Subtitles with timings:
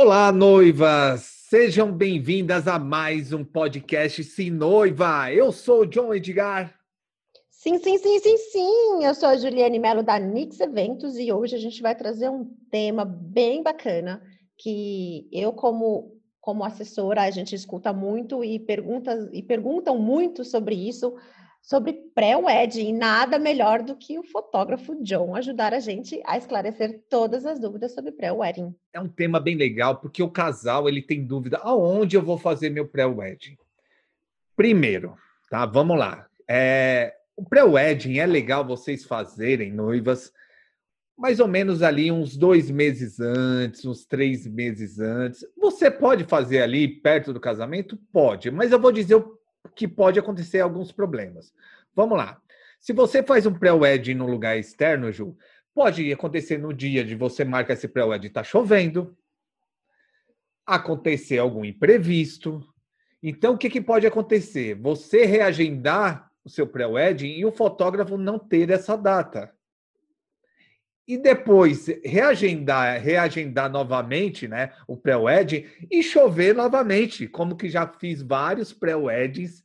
[0.00, 1.22] Olá, noivas!
[1.22, 5.32] Sejam bem-vindas a mais um podcast Sim Noiva.
[5.32, 6.72] Eu sou o John Edgar.
[7.50, 9.04] Sim, sim, sim, sim, sim.
[9.04, 12.44] Eu sou a Juliane Melo da Nix Eventos e hoje a gente vai trazer um
[12.70, 14.22] tema bem bacana
[14.56, 20.76] que eu como como assessora a gente escuta muito e perguntas e perguntam muito sobre
[20.76, 21.12] isso
[21.68, 22.94] sobre pré-wedding.
[22.94, 27.92] Nada melhor do que o fotógrafo John ajudar a gente a esclarecer todas as dúvidas
[27.92, 28.74] sobre pré-wedding.
[28.90, 32.70] É um tema bem legal porque o casal ele tem dúvida aonde eu vou fazer
[32.70, 33.58] meu pré-wedding.
[34.56, 35.14] Primeiro,
[35.50, 35.66] tá?
[35.66, 36.26] Vamos lá.
[36.48, 40.32] É, o pré-wedding é legal vocês fazerem noivas
[41.18, 45.44] mais ou menos ali uns dois meses antes, uns três meses antes.
[45.56, 47.98] Você pode fazer ali perto do casamento?
[48.12, 49.37] Pode, mas eu vou dizer o
[49.78, 51.54] que pode acontecer alguns problemas.
[51.94, 52.42] Vamos lá.
[52.80, 55.36] Se você faz um pré-wedding no lugar externo, Ju,
[55.72, 59.16] pode acontecer no dia de você marcar esse pré-wedding, está chovendo,
[60.66, 62.60] acontecer algum imprevisto.
[63.22, 64.74] Então, o que, que pode acontecer?
[64.74, 69.54] Você reagendar o seu pré-wedding e o fotógrafo não ter essa data.
[71.06, 78.20] E depois reagendar, reagendar novamente né, o pré-wedding e chover novamente, como que já fiz
[78.20, 79.62] vários pré-weddings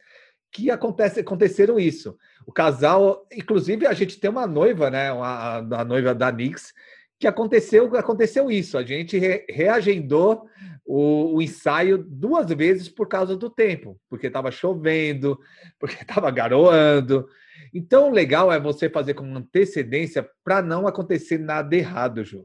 [0.53, 2.15] que acontece, aconteceram isso.
[2.45, 6.71] O casal, inclusive a gente tem uma noiva, né, a, a noiva da Nix,
[7.19, 8.77] que aconteceu, aconteceu isso.
[8.77, 10.45] A gente re, reagendou
[10.85, 15.39] o, o, ensaio duas vezes por causa do tempo, porque estava chovendo,
[15.79, 17.27] porque estava garoando.
[17.73, 22.43] Então, o legal é você fazer com antecedência para não acontecer nada errado, Ju.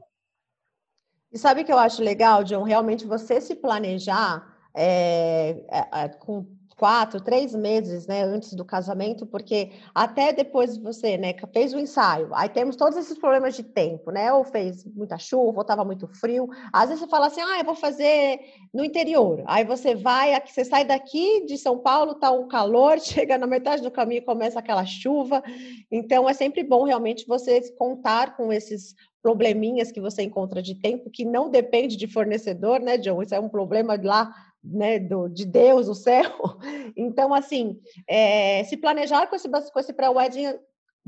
[1.31, 2.63] E sabe o que eu acho legal, John?
[2.63, 6.47] Realmente você se planejar é, é, é com
[6.79, 12.29] quatro, três meses, né, antes do casamento, porque até depois você, né, fez o ensaio,
[12.33, 16.07] aí temos todos esses problemas de tempo, né, ou fez muita chuva, ou estava muito
[16.07, 18.39] frio, às vezes você fala assim, ah, eu vou fazer
[18.73, 23.37] no interior, aí você vai, você sai daqui de São Paulo, tá um calor, chega
[23.37, 25.43] na metade do caminho começa aquela chuva,
[25.91, 31.09] então é sempre bom realmente você contar com esses probleminhas que você encontra de tempo,
[31.09, 33.21] que não depende de fornecedor, né, John?
[33.21, 34.33] Isso é um problema lá
[34.63, 36.23] né, do, de Deus, o céu.
[36.97, 40.59] Então, assim, é, se planejar com esse, com esse pré-wedding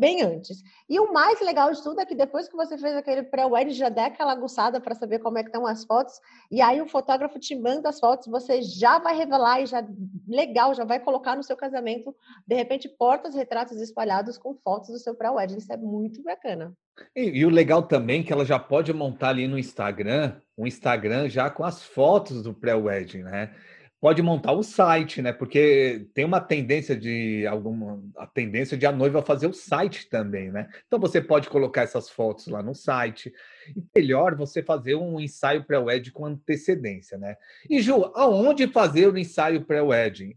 [0.02, 0.64] bem antes.
[0.90, 3.88] E o mais legal de tudo é que depois que você fez aquele pré-wedding, já
[3.88, 6.20] dá aquela aguçada para saber como é que estão as fotos,
[6.50, 9.86] e aí o fotógrafo te manda as fotos, você já vai revelar e já
[10.28, 12.16] legal, já vai colocar no seu casamento,
[12.48, 15.58] de repente, portas, retratos espalhados com fotos do seu pré-wedding.
[15.58, 16.74] Isso é muito bacana.
[17.16, 20.66] E, e, o legal também é que ela já pode montar ali no Instagram, um
[20.66, 23.54] Instagram já com as fotos do pré-wedding, né?
[24.02, 25.32] Pode montar o site, né?
[25.32, 30.52] Porque tem uma tendência de alguma a tendência de a noiva fazer o site também,
[30.52, 30.68] né?
[30.88, 33.32] Então você pode colocar essas fotos lá no site.
[33.78, 37.38] E melhor você fazer um ensaio pré-wedding com antecedência, né?
[37.70, 40.36] E Ju, aonde fazer o ensaio pré-wedding?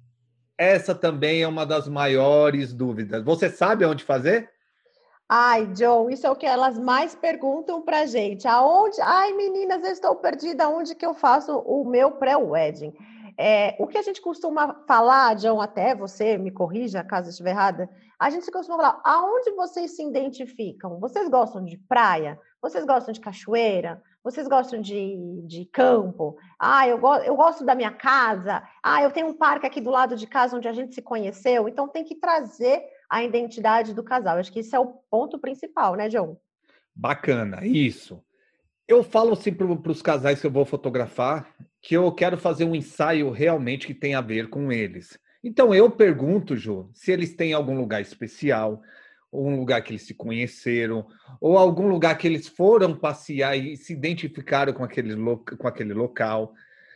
[0.58, 3.24] Essa também é uma das maiores dúvidas.
[3.24, 4.50] Você sabe aonde fazer?
[5.26, 8.46] Ai, John, isso é o que elas mais perguntam pra gente.
[8.46, 9.00] Aonde?
[9.00, 10.64] Ai, meninas, eu estou perdida.
[10.64, 12.92] Aonde que eu faço o meu pré-wedding?
[13.36, 17.90] É, o que a gente costuma falar, John, até você me corrija caso estiver errada,
[18.18, 21.00] a gente costuma falar, aonde vocês se identificam?
[21.00, 22.38] Vocês gostam de praia?
[22.62, 24.00] Vocês gostam de cachoeira?
[24.22, 26.36] Vocês gostam de, de campo?
[26.58, 28.62] Ah, eu, go eu gosto da minha casa.
[28.82, 31.68] Ah, eu tenho um parque aqui do lado de casa onde a gente se conheceu.
[31.68, 34.38] Então tem que trazer a identidade do casal.
[34.38, 36.38] Acho que isso é o ponto principal, né, John?
[36.94, 38.24] Bacana, isso.
[38.88, 41.46] Eu falo assim para os casais que eu vou fotografar
[41.84, 45.18] que eu quero fazer um ensaio realmente que tenha a ver com eles.
[45.44, 48.80] Então eu pergunto, Jô, se eles têm algum lugar especial,
[49.30, 51.06] ou um lugar que eles se conheceram,
[51.38, 55.14] ou algum lugar que eles foram passear e se identificaram com aquele,
[55.58, 56.54] com aquele local.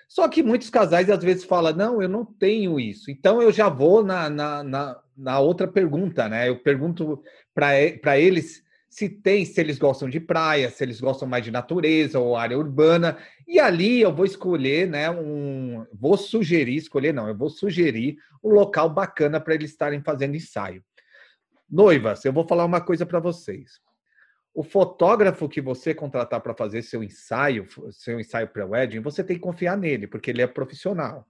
[0.08, 3.10] Só que muitos casais às vezes falam, não, eu não tenho isso.
[3.10, 6.48] Então eu já vou na, na, na, na outra pergunta, né?
[6.48, 7.22] Eu pergunto
[7.54, 12.18] para eles se tem, se eles gostam de praia, se eles gostam mais de natureza
[12.18, 13.18] ou área urbana.
[13.46, 15.10] E ali eu vou escolher, né?
[15.10, 20.36] Um, vou sugerir, escolher não, eu vou sugerir um local bacana para eles estarem fazendo
[20.36, 20.82] ensaio.
[21.70, 23.78] Noivas, eu vou falar uma coisa para vocês.
[24.54, 29.42] O fotógrafo que você contratar para fazer seu ensaio, seu ensaio pré-wedding, você tem que
[29.42, 31.28] confiar nele, porque ele é profissional.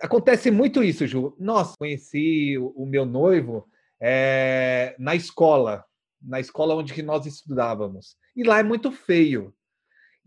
[0.00, 1.34] Acontece muito isso, Ju.
[1.38, 3.68] Nossa, conheci o meu noivo
[4.00, 5.84] é, na escola,
[6.22, 8.16] na escola onde nós estudávamos.
[8.36, 9.54] E lá é muito feio.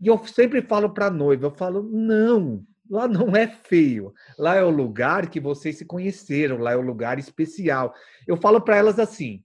[0.00, 4.12] E eu sempre falo para a noiva, eu falo, não, lá não é feio.
[4.38, 7.94] Lá é o lugar que vocês se conheceram, lá é o lugar especial.
[8.26, 9.42] Eu falo para elas assim,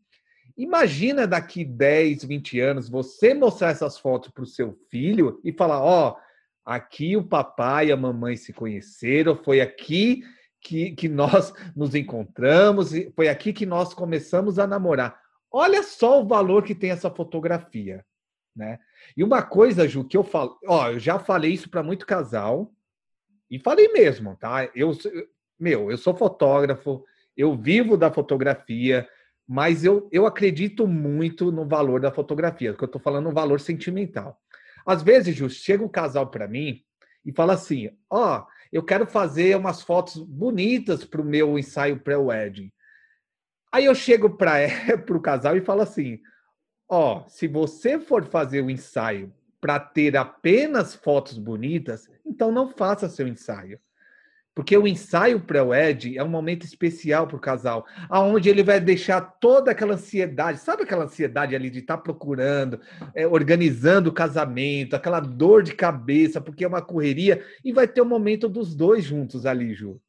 [0.57, 5.81] Imagina daqui 10, 20 anos você mostrar essas fotos para o seu filho e falar:
[5.81, 6.29] ó, oh,
[6.69, 10.21] Aqui o papai e a mamãe se conheceram, foi aqui
[10.61, 15.19] que, que nós nos encontramos, foi aqui que nós começamos a namorar.
[15.51, 18.05] Olha só o valor que tem essa fotografia,
[18.55, 18.79] né?
[19.15, 22.71] E uma coisa, Ju, que eu falo, ó, eu já falei isso para muito casal
[23.49, 24.69] e falei mesmo, tá?
[24.75, 24.95] Eu,
[25.59, 27.03] meu, eu sou fotógrafo,
[27.35, 29.07] eu vivo da fotografia,
[29.47, 33.59] mas eu, eu acredito muito no valor da fotografia, que eu estou falando no valor
[33.59, 34.39] sentimental.
[34.85, 36.83] Às vezes, Ju, chega um casal para mim
[37.25, 42.71] e fala assim: Ó, eu quero fazer umas fotos bonitas para o meu ensaio pré-wedding.
[43.71, 44.53] Aí eu chego para
[45.09, 46.19] o casal e falo assim:
[46.87, 49.31] Ó, se você for fazer o ensaio
[49.61, 53.79] para ter apenas fotos bonitas, então não faça seu ensaio.
[54.55, 59.21] Porque o ensaio pré-wed é um momento especial para o casal, aonde ele vai deixar
[59.21, 62.81] toda aquela ansiedade, sabe aquela ansiedade ali de estar tá procurando,
[63.15, 68.01] é, organizando o casamento, aquela dor de cabeça, porque é uma correria, e vai ter
[68.01, 70.01] o um momento dos dois juntos ali, Ju.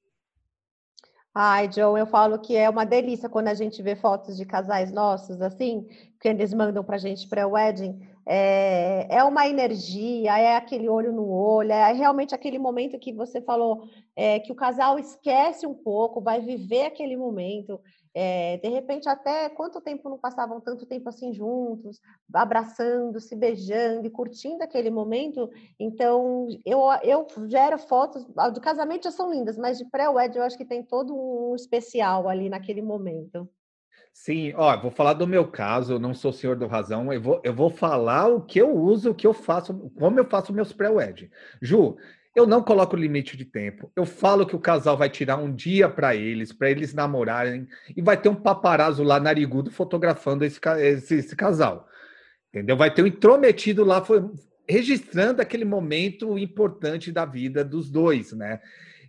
[1.35, 4.91] Ai, John, eu falo que é uma delícia quando a gente vê fotos de casais
[4.93, 5.87] nossos, assim,
[6.21, 8.00] que eles mandam para a gente pré-wedding
[8.32, 13.41] é, é uma energia, é aquele olho no olho, é realmente aquele momento que você
[13.41, 13.82] falou
[14.15, 17.81] é, que o casal esquece um pouco, vai viver aquele momento.
[18.12, 22.01] É, de repente, até quanto tempo não passavam tanto tempo assim juntos,
[22.33, 25.49] abraçando, se beijando e curtindo aquele momento.
[25.79, 30.57] Então, eu, eu gero fotos do casamento já são lindas, mas de pré-wed eu acho
[30.57, 33.49] que tem todo um especial ali naquele momento.
[34.12, 37.55] Sim, ó, vou falar do meu caso, não sou senhor do razão, eu vou, eu
[37.55, 41.31] vou falar o que eu uso, o que eu faço, como eu faço meus pré-wed.
[41.62, 41.97] Ju,
[42.35, 43.91] eu não coloco limite de tempo.
[43.97, 48.00] Eu falo que o casal vai tirar um dia para eles, para eles namorarem, e
[48.00, 51.88] vai ter um paparazzo lá narigudo fotografando esse, esse, esse casal.
[52.49, 52.77] Entendeu?
[52.77, 54.25] Vai ter um intrometido lá foi,
[54.69, 58.61] registrando aquele momento importante da vida dos dois, né?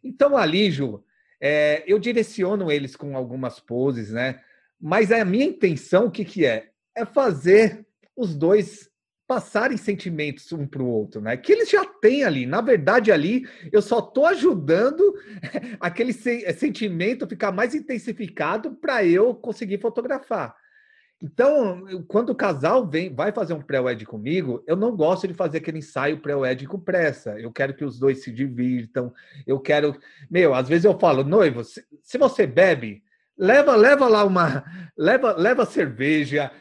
[0.04, 1.04] Então ali, Ju,
[1.40, 4.42] é, eu direciono eles com algumas poses, né?
[4.80, 6.70] Mas a minha intenção, o que, que é?
[6.96, 7.86] É fazer
[8.16, 8.91] os dois
[9.32, 11.38] passarem sentimentos um para o outro, né?
[11.38, 12.46] Que eles já têm ali.
[12.46, 15.02] Na verdade, ali eu só estou ajudando
[15.80, 20.54] aquele sentimento ficar mais intensificado para eu conseguir fotografar.
[21.24, 25.60] Então, quando o casal vem, vai fazer um pré-wed comigo, eu não gosto de fazer
[25.60, 27.40] aquele ensaio pré-wed com pressa.
[27.40, 29.14] Eu quero que os dois se divirtam.
[29.48, 29.98] Eu quero.
[30.30, 33.02] Meu, às vezes eu falo, noivo, se, se você bebe,
[33.38, 34.66] leva, leva lá uma,
[34.98, 36.52] leva, leva cerveja.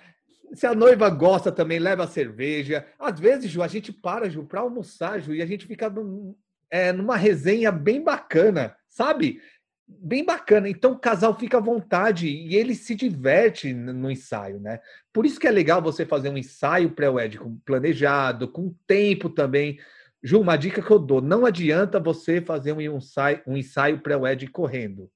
[0.52, 2.86] Se a noiva gosta também, leva cerveja.
[2.98, 6.34] Às vezes, Ju, a gente para, Ju, para almoçar, Ju, e a gente fica num,
[6.70, 9.40] é, numa resenha bem bacana, sabe?
[9.86, 10.68] Bem bacana.
[10.68, 14.80] Então, o casal fica à vontade e ele se diverte no ensaio, né?
[15.12, 19.78] Por isso que é legal você fazer um ensaio pré-wed planejado, com tempo também.
[20.22, 24.46] Ju, uma dica que eu dou: não adianta você fazer um ensaio, um ensaio pré-wed
[24.48, 25.10] correndo.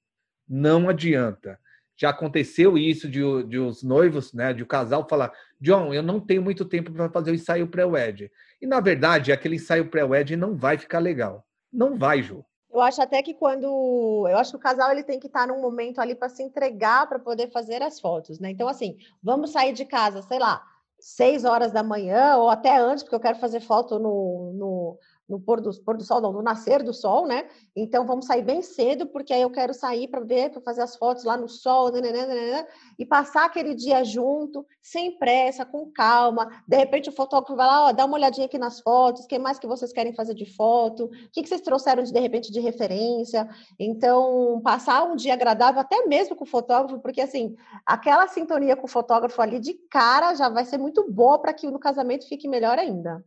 [0.49, 1.59] Não adianta.
[1.97, 6.21] Já aconteceu isso de, de os noivos, né, de o casal falar: John, eu não
[6.21, 8.31] tenho muito tempo para fazer o ensaio pré-wed.
[8.61, 11.45] E na verdade, aquele ensaio pré-wed não vai ficar legal.
[11.73, 12.45] Não vai, Ju.
[12.73, 14.27] Eu acho até que quando.
[14.29, 17.09] Eu acho que o casal ele tem que estar num momento ali para se entregar
[17.09, 18.51] para poder fazer as fotos, né?
[18.51, 20.61] Então, assim, vamos sair de casa, sei lá,
[20.99, 24.99] seis horas da manhã ou até antes, porque eu quero fazer foto no, no
[25.29, 27.49] no pôr do, pôr do sol, não, no nascer do sol, né?
[27.75, 30.97] Então vamos sair bem cedo, porque aí eu quero sair para ver, para fazer as
[30.97, 32.67] fotos lá no sol, né, né, né,
[32.99, 36.51] e passar aquele dia junto, sem pressa, com calma.
[36.69, 39.39] De repente o fotógrafo vai lá, ó, dá uma olhadinha aqui nas fotos, o que
[39.39, 42.53] mais que vocês querem fazer de foto, o que, que vocês trouxeram de, de repente
[42.53, 43.49] de referência.
[43.79, 48.85] Então, passar um dia agradável, até mesmo com o fotógrafo, porque assim, aquela sintonia com
[48.85, 52.47] o fotógrafo ali de cara já vai ser muito boa para que no casamento fique
[52.47, 53.25] melhor ainda.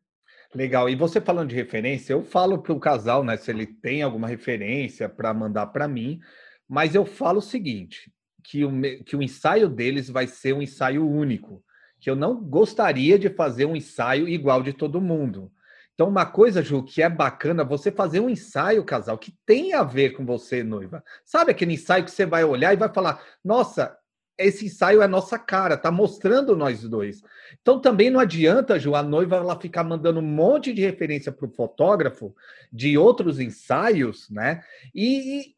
[0.54, 0.90] Legal.
[0.90, 4.28] E você falando de referência, eu falo para o casal, né, se ele tem alguma
[4.28, 6.20] referência para mandar para mim,
[6.68, 8.12] mas eu falo o seguinte,
[8.44, 8.72] que o,
[9.04, 11.64] que o ensaio deles vai ser um ensaio único,
[12.00, 15.52] que eu não gostaria de fazer um ensaio igual de todo mundo.
[15.98, 19.82] Então, uma coisa, Ju, que é bacana, você fazer um ensaio, casal, que tem a
[19.82, 21.04] ver com você, noiva.
[21.26, 23.97] Sabe aquele ensaio que você vai olhar e vai falar: nossa,
[24.38, 27.24] esse ensaio é nossa cara, tá mostrando nós dois.
[27.62, 31.48] Então também não adianta, Ju, a noiva ela ficar mandando um monte de referência para
[31.48, 32.36] o fotógrafo
[32.72, 34.62] de outros ensaios, né?
[34.94, 35.56] E,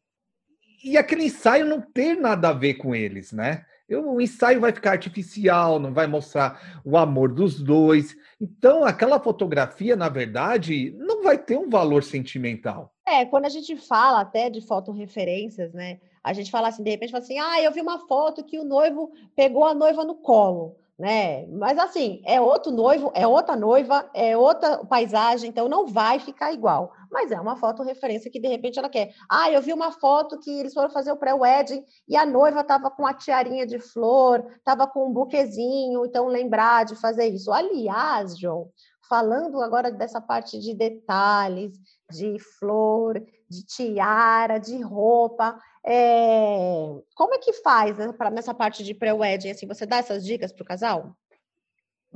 [0.82, 3.66] e, aquele ensaio não ter nada a ver com eles, né?
[3.90, 8.16] O ensaio vai ficar artificial, não vai mostrar o amor dos dois.
[8.40, 12.94] Então, aquela fotografia, na verdade, não vai ter um valor sentimental.
[13.04, 15.98] É, quando a gente fala até de fotorreferências, né?
[16.22, 18.64] A gente fala assim, de repente, fala assim, ah, eu vi uma foto que o
[18.64, 21.46] noivo pegou a noiva no colo né?
[21.46, 26.52] Mas assim, é outro noivo, é outra noiva, é outra paisagem, então não vai ficar
[26.52, 26.92] igual.
[27.10, 29.14] Mas é uma foto referência que de repente ela quer.
[29.26, 32.90] Ah, eu vi uma foto que eles foram fazer o pré-wedding e a noiva estava
[32.90, 37.50] com a tiarinha de flor, estava com um buquezinho, então lembrar de fazer isso.
[37.50, 38.68] Aliás, João,
[39.08, 41.72] falando agora dessa parte de detalhes,
[42.10, 47.00] de flor, de tiara, de roupa, é...
[47.14, 49.50] Como é que faz né, nessa parte de pré-wedding?
[49.50, 51.16] Assim, você dá essas dicas para o casal?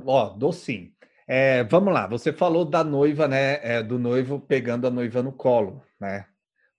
[0.03, 0.91] Ó, dou sim.
[1.27, 3.59] É, vamos lá, você falou da noiva, né?
[3.63, 6.25] É, do noivo pegando a noiva no colo, né?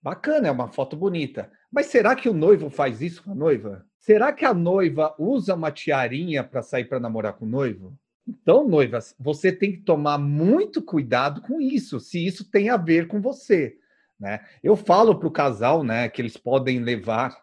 [0.01, 1.51] Bacana, é uma foto bonita.
[1.71, 3.85] Mas será que o noivo faz isso com a noiva?
[3.99, 7.99] Será que a noiva usa uma tiarinha para sair para namorar com o noivo?
[8.27, 13.09] Então, noivas, você tem que tomar muito cuidado com isso, se isso tem a ver
[13.09, 13.77] com você.
[14.19, 14.41] Né?
[14.63, 17.37] Eu falo para o casal né, que eles podem levar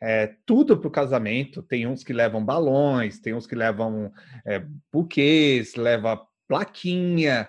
[0.00, 1.62] é, tudo para o casamento.
[1.62, 4.12] Tem uns que levam balões, tem uns que levam
[4.44, 7.48] é, buquês, leva plaquinha.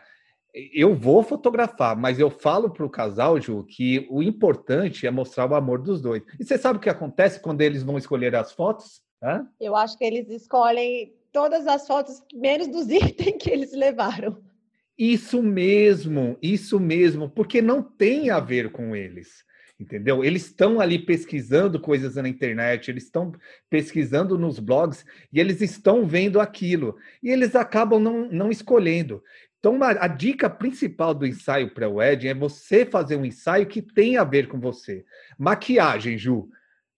[0.53, 5.49] Eu vou fotografar, mas eu falo para o casal, Ju, que o importante é mostrar
[5.49, 6.23] o amor dos dois.
[6.39, 9.01] E você sabe o que acontece quando eles vão escolher as fotos?
[9.23, 9.47] Hã?
[9.59, 14.37] Eu acho que eles escolhem todas as fotos, menos dos itens que eles levaram.
[15.03, 19.43] Isso mesmo, isso mesmo, porque não tem a ver com eles,
[19.79, 20.23] entendeu?
[20.23, 23.33] Eles estão ali pesquisando coisas na internet, eles estão
[23.67, 25.03] pesquisando nos blogs
[25.33, 29.23] e eles estão vendo aquilo e eles acabam não, não escolhendo.
[29.57, 34.23] Então, a dica principal do ensaio pré-wedding é você fazer um ensaio que tem a
[34.23, 35.03] ver com você.
[35.35, 36.47] Maquiagem, Ju.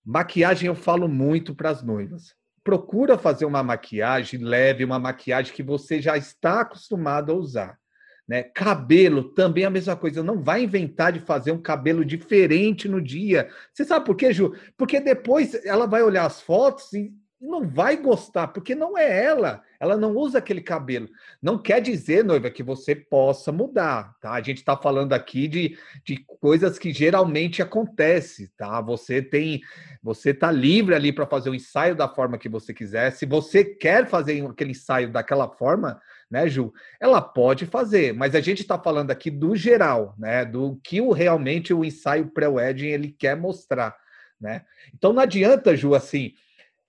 [0.05, 2.35] Maquiagem eu falo muito para as noivas.
[2.65, 7.81] Procura fazer uma maquiagem leve, uma maquiagem que você já está acostumado a usar.
[8.27, 8.43] Né?
[8.43, 10.23] Cabelo também a mesma coisa.
[10.23, 13.49] Não vai inventar de fazer um cabelo diferente no dia.
[13.73, 14.55] Você sabe por quê, Ju?
[14.77, 17.13] Porque depois ela vai olhar as fotos e
[17.43, 19.61] não vai gostar, porque não é ela.
[19.77, 21.09] Ela não usa aquele cabelo.
[21.41, 24.31] Não quer dizer, noiva, que você possa mudar, tá?
[24.31, 28.79] A gente está falando aqui de, de coisas que geralmente acontecem, tá?
[28.79, 29.61] Você tem,
[30.01, 33.11] você tá livre ali para fazer o ensaio da forma que você quiser.
[33.11, 35.99] Se você quer fazer aquele ensaio daquela forma,
[36.33, 36.73] né, Ju?
[36.99, 40.43] Ela pode fazer, mas a gente está falando aqui do geral, né?
[40.43, 43.95] Do que o, realmente o ensaio pré-wedding ele quer mostrar,
[44.41, 44.63] né?
[44.95, 46.33] Então não adianta, Ju, assim,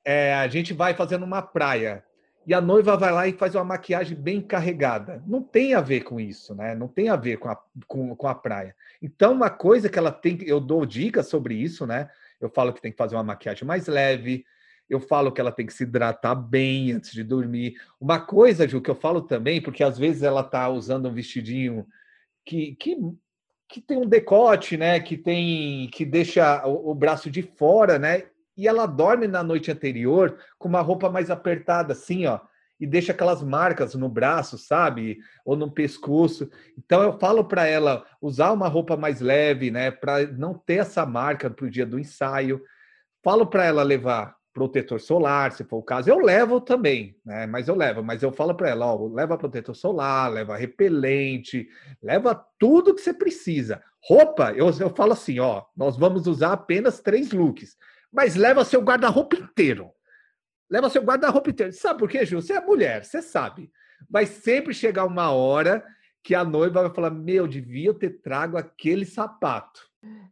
[0.02, 2.02] é, a gente vai fazendo uma praia
[2.46, 5.22] e a noiva vai lá e faz uma maquiagem bem carregada.
[5.26, 6.74] Não tem a ver com isso, né?
[6.74, 8.74] Não tem a ver com a, com, com a praia.
[9.02, 12.08] Então, uma coisa que ela tem, eu dou dicas sobre isso, né?
[12.40, 14.46] Eu falo que tem que fazer uma maquiagem mais leve,
[14.88, 17.74] eu falo que ela tem que se hidratar bem antes de dormir.
[18.00, 21.86] Uma coisa, Ju, que eu falo também, porque às vezes ela tá usando um vestidinho
[22.44, 22.96] que, que,
[23.68, 25.00] que tem um decote, né?
[25.00, 28.24] Que tem que deixa o, o braço de fora, né?
[28.56, 32.38] E ela dorme na noite anterior com uma roupa mais apertada, assim, ó,
[32.78, 35.18] e deixa aquelas marcas no braço, sabe?
[35.44, 36.50] Ou no pescoço.
[36.76, 39.90] Então eu falo para ela usar uma roupa mais leve, né?
[39.90, 42.62] Para não ter essa marca para o dia do ensaio.
[43.22, 46.08] Falo para ela levar protetor solar, se for o caso.
[46.08, 47.44] Eu levo também, né?
[47.44, 51.68] Mas eu levo, mas eu falo para ela, ó, leva protetor solar, leva repelente,
[52.00, 53.82] leva tudo que você precisa.
[54.00, 57.76] Roupa, eu, eu falo assim, ó, nós vamos usar apenas três looks,
[58.12, 59.90] mas leva seu guarda-roupa inteiro.
[60.70, 61.72] Leva seu guarda-roupa inteiro.
[61.72, 62.40] Sabe por quê, Ju?
[62.40, 63.70] Você é mulher, você sabe.
[64.08, 65.84] Vai sempre chegar uma hora
[66.22, 69.80] que a noiva vai falar: Meu, devia ter trago aquele sapato.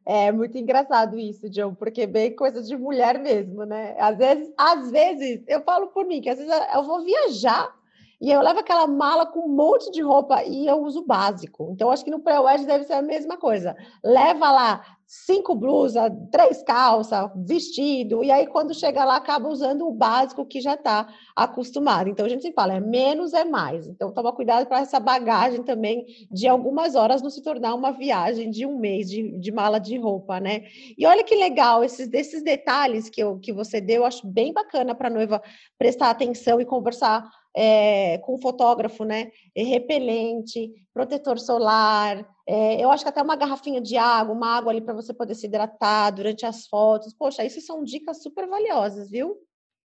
[0.04, 3.94] É muito engraçado isso, John, porque é bem coisa de mulher mesmo, né?
[3.98, 7.72] Às vezes, às vezes, eu falo por mim, que às vezes eu vou viajar
[8.20, 11.70] e eu levo aquela mala com um monte de roupa e eu uso básico.
[11.72, 13.76] Então, acho que no pré-wed deve ser a mesma coisa.
[14.02, 19.92] Leva lá cinco blusas, três calças, vestido, e aí quando chega lá acaba usando o
[19.92, 22.08] básico que já está acostumado.
[22.08, 23.86] Então a gente sempre fala, é menos é mais.
[23.86, 28.48] Então toma cuidado para essa bagagem também de algumas horas não se tornar uma viagem
[28.48, 30.62] de um mês de, de mala de roupa, né?
[30.96, 34.50] E olha que legal, esses desses detalhes que, eu, que você deu, eu acho bem
[34.50, 35.42] bacana para noiva
[35.76, 39.30] prestar atenção e conversar é, com fotógrafo, né?
[39.56, 44.80] Repelente, protetor solar, é, eu acho que até uma garrafinha de água, uma água ali
[44.80, 47.14] para você poder se hidratar durante as fotos.
[47.14, 49.36] Poxa, isso são dicas super valiosas, viu?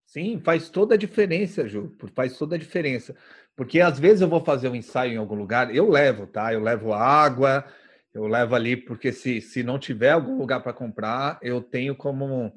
[0.06, 1.96] Sim, faz toda a diferença, Ju.
[2.14, 3.16] Faz toda a diferença.
[3.56, 6.54] Porque às vezes eu vou fazer um ensaio em algum lugar, eu levo, tá?
[6.54, 7.66] Eu levo água,
[8.14, 12.52] eu levo ali, porque se, se não tiver algum lugar para comprar, eu tenho como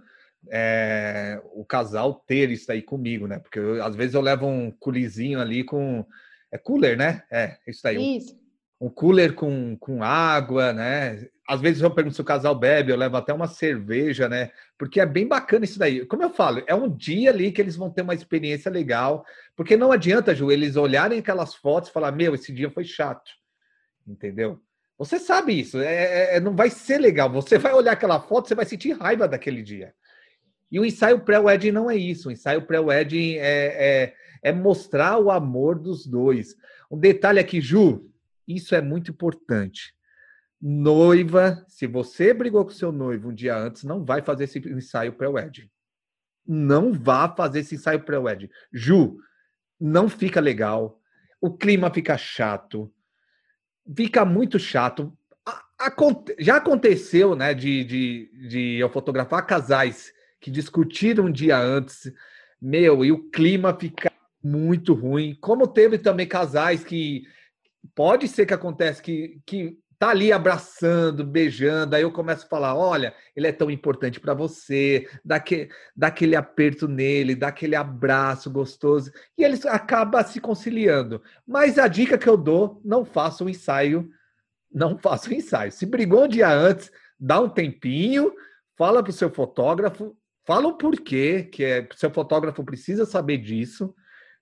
[0.51, 3.39] é, o casal ter isso aí comigo, né?
[3.39, 6.05] Porque eu, às vezes eu levo um culizinho ali com.
[6.51, 7.25] É cooler, né?
[7.31, 8.17] É, isso aí.
[8.17, 8.35] Isso.
[8.35, 8.45] Um
[8.85, 11.27] um cooler com, com água, né?
[11.49, 14.51] Às vezes eu pergunto se o casal bebe, eu levo até uma cerveja, né?
[14.79, 16.05] Porque é bem bacana isso daí.
[16.05, 19.25] Como eu falo, é um dia ali que eles vão ter uma experiência legal,
[19.57, 23.31] porque não adianta, Ju, eles olharem aquelas fotos e falar: Meu, esse dia foi chato,
[24.07, 24.61] entendeu?
[24.99, 27.31] Você sabe isso, é, é, é não vai ser legal.
[27.33, 29.95] Você vai olhar aquela foto, você vai sentir raiva daquele dia.
[30.75, 32.29] E o ensaio pré-wedding não é isso.
[32.29, 33.67] O ensaio pré-wedding é,
[34.03, 36.57] é, é mostrar o amor dos dois.
[36.91, 38.11] Um detalhe aqui, Ju,
[38.49, 39.95] isso é muito importante.
[40.61, 45.13] Noiva, se você brigou com seu noivo um dia antes, não vai fazer esse ensaio
[45.13, 45.71] pré-wedding.
[46.45, 48.51] Não vá fazer esse ensaio pré-wedding.
[48.73, 49.19] Ju,
[49.81, 51.01] não fica legal.
[51.41, 52.93] O clima fica chato.
[53.97, 55.17] Fica muito chato.
[56.37, 60.13] Já aconteceu, né, de, de, de eu fotografar casais
[60.45, 62.13] que discutiram um dia antes,
[62.61, 65.35] meu, e o clima fica muito ruim.
[65.41, 67.23] Como teve também casais que
[67.95, 72.75] pode ser que acontece que, que tá ali abraçando, beijando, aí eu começo a falar,
[72.77, 77.75] olha, ele é tão importante para você, dá, que, dá aquele aperto nele, dá aquele
[77.75, 81.23] abraço gostoso, e eles acabam se conciliando.
[81.49, 84.11] Mas a dica que eu dou, não faça um ensaio,
[84.71, 85.73] não faça um ensaio.
[85.73, 88.31] Se brigou um dia antes, dá um tempinho,
[88.77, 93.95] fala para o seu fotógrafo, fala o porquê, que é, seu fotógrafo precisa saber disso,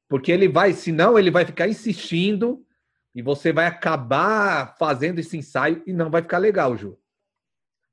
[0.09, 2.65] porque ele vai, senão ele vai ficar insistindo,
[3.15, 6.99] e você vai acabar fazendo esse ensaio e não vai ficar legal, Ju.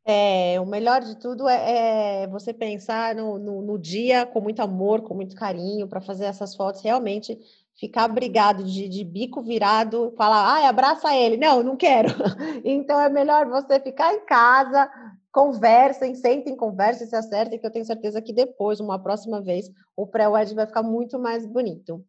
[0.06, 4.62] É, o melhor de tudo é, é você pensar no, no, no, dia com muito
[4.62, 7.38] amor, com muito carinho, para fazer essas fotos realmente
[7.80, 11.38] ficar brigado de, de bico virado, falar, ai, abraça ele.
[11.38, 12.10] Não, não quero.
[12.66, 14.89] Então é melhor você ficar em casa,
[15.31, 20.07] conversem, sentem, conversem, se acertem, que eu tenho certeza que depois, uma próxima vez, o
[20.07, 22.03] pré-wed vai ficar muito mais bonito.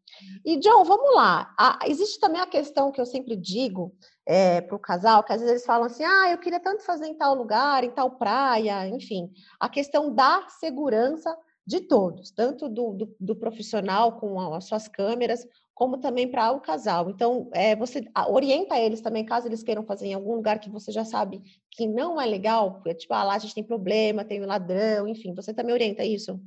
[0.45, 1.55] E, John, vamos lá.
[1.87, 3.95] existe também a questão que eu sempre digo
[4.27, 7.07] é, para o casal, que às vezes eles falam assim, ah, eu queria tanto fazer
[7.07, 9.31] em tal lugar, em tal praia, enfim.
[9.59, 11.37] A questão da segurança
[11.67, 15.47] de todos, tanto do, do, do profissional com as suas câmeras,
[15.81, 17.09] como também para o casal.
[17.09, 20.93] Então, é, você orienta eles também, caso eles queiram fazer em algum lugar que você
[20.93, 24.45] já sabe que não é legal, porque, tipo, ah, lá a gente tem problema, tem
[24.45, 26.39] ladrão, enfim, você também orienta isso?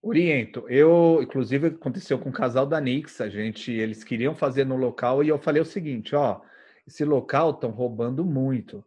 [0.00, 0.64] Oriento.
[0.68, 5.24] Eu, inclusive, aconteceu com o casal da Nix, a gente, eles queriam fazer no local
[5.24, 6.40] e eu falei o seguinte, ó,
[6.86, 8.84] esse local estão roubando muito.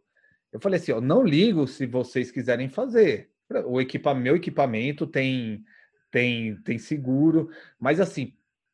[0.50, 3.28] Eu falei assim, ó, não ligo se vocês quiserem fazer.
[3.66, 5.62] O equipamento, meu equipamento tem
[6.10, 8.32] tem tem seguro, mas assim,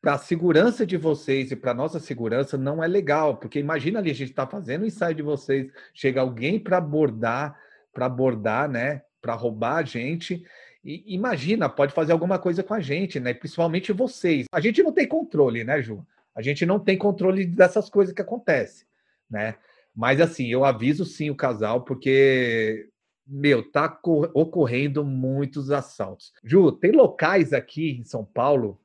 [0.09, 4.11] para a segurança de vocês e para nossa segurança não é legal, porque imagina ali
[4.11, 7.61] a gente está fazendo o ensaio de vocês, chega alguém para abordar,
[7.93, 10.43] para abordar, né, para roubar a gente.
[10.83, 13.35] E imagina, pode fazer alguma coisa com a gente, né?
[13.35, 14.47] Principalmente vocês.
[14.51, 16.03] A gente não tem controle, né, Ju?
[16.35, 18.87] A gente não tem controle dessas coisas que acontecem,
[19.31, 19.57] né?
[19.95, 22.89] Mas assim, eu aviso sim o casal, porque
[23.27, 24.01] meu, tá
[24.33, 26.33] ocorrendo muitos assaltos.
[26.43, 28.81] Ju, tem locais aqui em São Paulo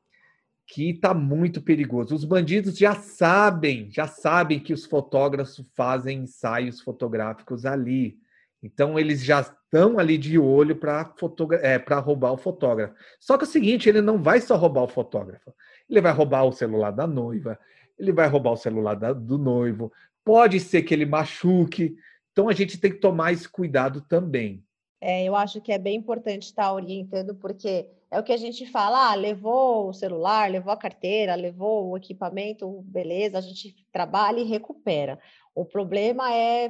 [0.73, 2.15] que está muito perigoso.
[2.15, 8.17] Os bandidos já sabem, já sabem que os fotógrafos fazem ensaios fotográficos ali.
[8.63, 11.13] Então eles já estão ali de olho para
[11.61, 12.95] é, roubar o fotógrafo.
[13.19, 15.53] Só que é o seguinte, ele não vai só roubar o fotógrafo.
[15.87, 17.59] Ele vai roubar o celular da noiva,
[17.95, 19.93] ele vai roubar o celular da, do noivo.
[20.25, 21.95] Pode ser que ele machuque.
[22.31, 24.65] Então a gente tem que tomar esse cuidado também.
[24.99, 28.65] É, eu acho que é bem importante estar orientando, porque é o que a gente
[28.67, 34.39] fala, ah, levou o celular, levou a carteira, levou o equipamento, beleza, a gente trabalha
[34.39, 35.19] e recupera.
[35.55, 36.69] O problema é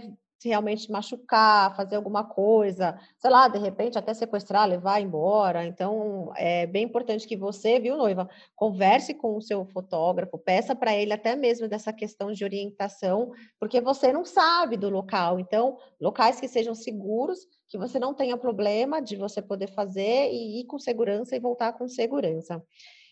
[0.49, 5.65] realmente machucar, fazer alguma coisa, sei lá, de repente até sequestrar, levar embora.
[5.65, 10.95] Então, é bem importante que você, viu, noiva, converse com o seu fotógrafo, peça para
[10.95, 15.39] ele até mesmo dessa questão de orientação, porque você não sabe do local.
[15.39, 20.61] Então, locais que sejam seguros, que você não tenha problema de você poder fazer e
[20.61, 22.63] ir com segurança e voltar com segurança.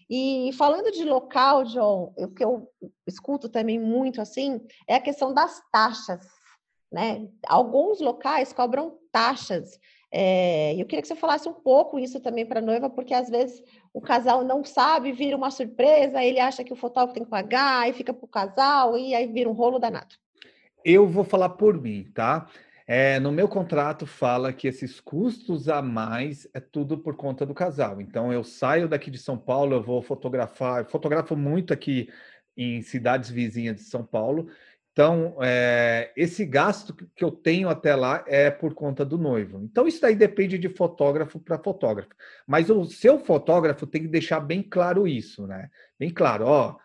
[0.10, 2.68] E falando de local, João, o que eu
[3.08, 6.41] escuto também muito assim é a questão das taxas
[6.92, 7.28] né?
[7.48, 9.80] Alguns locais cobram taxas.
[10.12, 13.30] É, eu queria que você falasse um pouco isso também para a noiva, porque às
[13.30, 17.30] vezes o casal não sabe, vira uma surpresa, ele acha que o fotógrafo tem que
[17.30, 20.16] pagar, e fica para o casal, e aí vira um rolo danado.
[20.84, 22.50] Eu vou falar por mim, tá?
[22.86, 27.54] É, no meu contrato fala que esses custos a mais é tudo por conta do
[27.54, 28.02] casal.
[28.02, 32.10] Então eu saio daqui de São Paulo, eu vou fotografar, fotografo muito aqui
[32.58, 34.50] em cidades vizinhas de São Paulo,
[34.92, 39.62] então, é, esse gasto que eu tenho até lá é por conta do noivo.
[39.64, 42.10] Então, isso daí depende de fotógrafo para fotógrafo.
[42.46, 45.70] Mas o seu fotógrafo tem que deixar bem claro isso, né?
[45.98, 46.78] Bem claro, ó.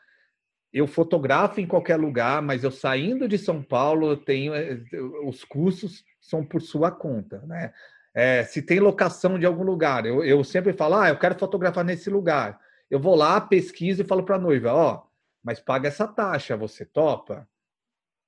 [0.72, 4.80] eu fotografo em qualquer lugar, mas eu saindo de São Paulo, eu tenho eh,
[5.24, 7.72] os custos são por sua conta, né?
[8.14, 11.84] É, se tem locação de algum lugar, eu, eu sempre falo, ah, eu quero fotografar
[11.84, 12.58] nesse lugar.
[12.90, 15.02] Eu vou lá, pesquiso e falo para a noiva, ó,
[15.42, 17.46] mas paga essa taxa, você topa?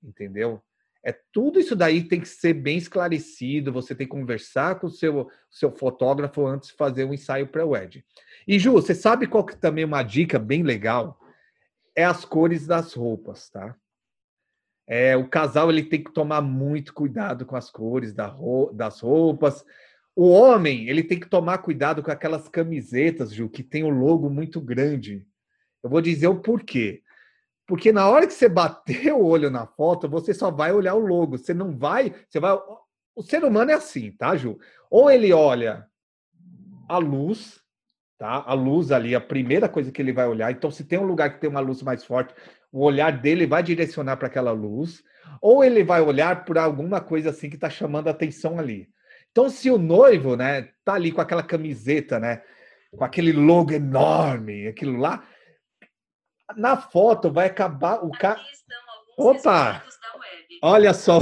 [0.02, 0.62] Entendeu?
[1.04, 3.72] É tudo isso daí tem que ser bem esclarecido.
[3.72, 8.04] Você tem que conversar com o seu, seu fotógrafo antes de fazer um ensaio pré-wed.
[8.46, 11.18] E Ju, você sabe qual que também é uma dica bem legal?
[11.94, 13.76] É as cores das roupas, tá?
[14.86, 19.00] É, o casal ele tem que tomar muito cuidado com as cores da roupa, das
[19.00, 19.64] roupas.
[20.16, 24.30] O homem ele tem que tomar cuidado com aquelas camisetas, Ju, que tem o logo
[24.30, 25.26] muito grande.
[25.82, 27.02] Eu vou dizer o porquê.
[27.68, 31.06] Porque na hora que você bater o olho na foto, você só vai olhar o
[31.06, 31.36] logo.
[31.36, 32.14] Você não vai.
[32.26, 32.58] Você vai.
[33.14, 34.58] O ser humano é assim, tá, Ju?
[34.90, 35.86] Ou ele olha
[36.88, 37.60] a luz,
[38.16, 38.42] tá?
[38.46, 40.50] A luz ali, a primeira coisa que ele vai olhar.
[40.50, 42.32] Então, se tem um lugar que tem uma luz mais forte,
[42.72, 45.02] o olhar dele vai direcionar para aquela luz.
[45.42, 48.88] Ou ele vai olhar por alguma coisa assim que está chamando a atenção ali.
[49.30, 52.40] Então, se o noivo, né, tá ali com aquela camiseta, né,
[52.90, 55.22] com aquele logo enorme, aquilo lá,
[56.56, 58.40] na foto vai acabar o cara.
[59.16, 59.84] Opa!
[60.62, 61.20] Olha só.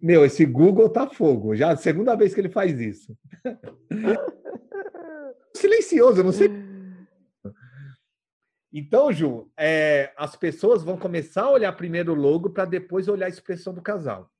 [0.00, 1.54] Meu, esse Google tá fogo.
[1.54, 3.16] Já é a segunda vez que ele faz isso.
[5.56, 6.50] Silencioso, eu não sei.
[8.72, 13.26] Então, Ju, é, as pessoas vão começar a olhar primeiro o logo para depois olhar
[13.26, 14.30] a expressão do casal.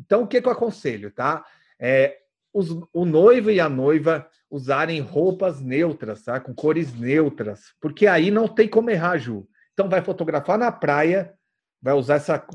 [0.00, 1.44] Então, o que, que eu aconselho, tá?
[1.78, 2.18] É,
[2.52, 6.38] os, o noivo e a noiva usarem roupas neutras, tá?
[6.38, 9.48] Com cores neutras, porque aí não tem como errar, Ju.
[9.72, 11.32] Então vai fotografar na praia,
[11.80, 12.46] vai usar essa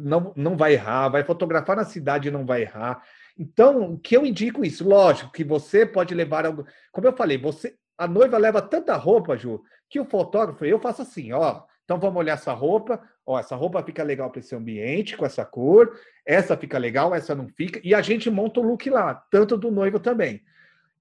[0.00, 3.04] não não vai errar, vai fotografar na cidade não vai errar.
[3.38, 7.38] Então, o que eu indico isso, lógico que você pode levar algo, como eu falei,
[7.38, 12.00] você a noiva leva tanta roupa, Ju, que o fotógrafo, eu faço assim, ó, então
[12.00, 15.96] vamos olhar essa roupa, ó, essa roupa fica legal para esse ambiente, com essa cor,
[16.26, 19.70] essa fica legal, essa não fica, e a gente monta o look lá, tanto do
[19.70, 20.42] noivo também.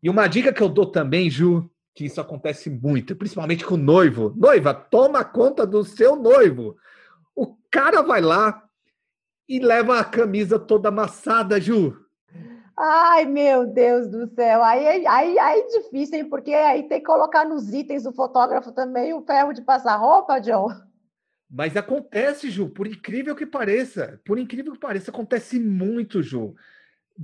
[0.03, 3.77] E uma dica que eu dou também, Ju, que isso acontece muito, principalmente com o
[3.77, 4.33] noivo.
[4.35, 6.75] Noiva, toma conta do seu noivo.
[7.33, 8.63] O cara vai lá
[9.47, 11.97] e leva a camisa toda amassada, Ju.
[12.77, 14.61] Ai, meu Deus do céu.
[14.61, 16.29] Aí, aí, aí é difícil, hein?
[16.29, 20.39] Porque aí tem que colocar nos itens do fotógrafo também o ferro de passar roupa,
[20.39, 20.67] John.
[21.49, 24.19] Mas acontece, Ju, por incrível que pareça.
[24.25, 26.55] Por incrível que pareça, acontece muito, Ju.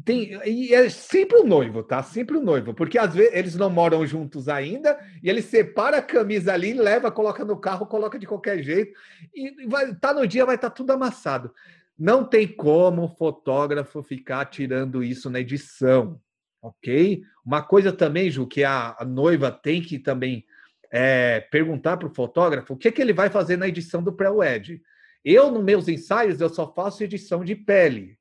[0.05, 2.03] Tem, e é sempre o noivo, tá?
[2.03, 6.01] Sempre o noivo, porque às vezes eles não moram juntos ainda e ele separa a
[6.01, 8.93] camisa ali, leva, coloca no carro, coloca de qualquer jeito
[9.33, 11.51] e vai tá no dia vai estar tá tudo amassado.
[11.97, 16.21] Não tem como o fotógrafo ficar tirando isso na edição,
[16.61, 17.23] ok?
[17.43, 20.45] Uma coisa também, Ju, que a, a noiva tem que também
[20.91, 24.79] é, perguntar para o fotógrafo o que, que ele vai fazer na edição do pré-wed.
[25.25, 28.18] Eu, nos meus ensaios, eu só faço edição de pele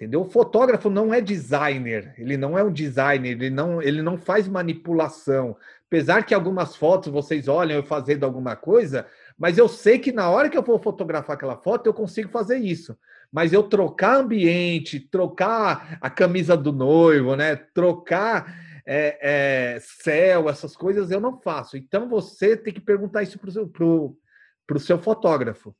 [0.00, 0.22] Entendeu?
[0.22, 4.48] O fotógrafo não é designer, ele não é um designer, ele não, ele não faz
[4.48, 5.54] manipulação.
[5.86, 10.30] Apesar que algumas fotos vocês olham eu fazendo alguma coisa, mas eu sei que na
[10.30, 12.96] hora que eu for fotografar aquela foto, eu consigo fazer isso.
[13.30, 17.54] Mas eu trocar ambiente, trocar a camisa do noivo, né?
[17.54, 19.18] Trocar é,
[19.74, 21.76] é, céu, essas coisas, eu não faço.
[21.76, 23.70] Então você tem que perguntar isso para o seu,
[24.78, 25.76] seu fotógrafo.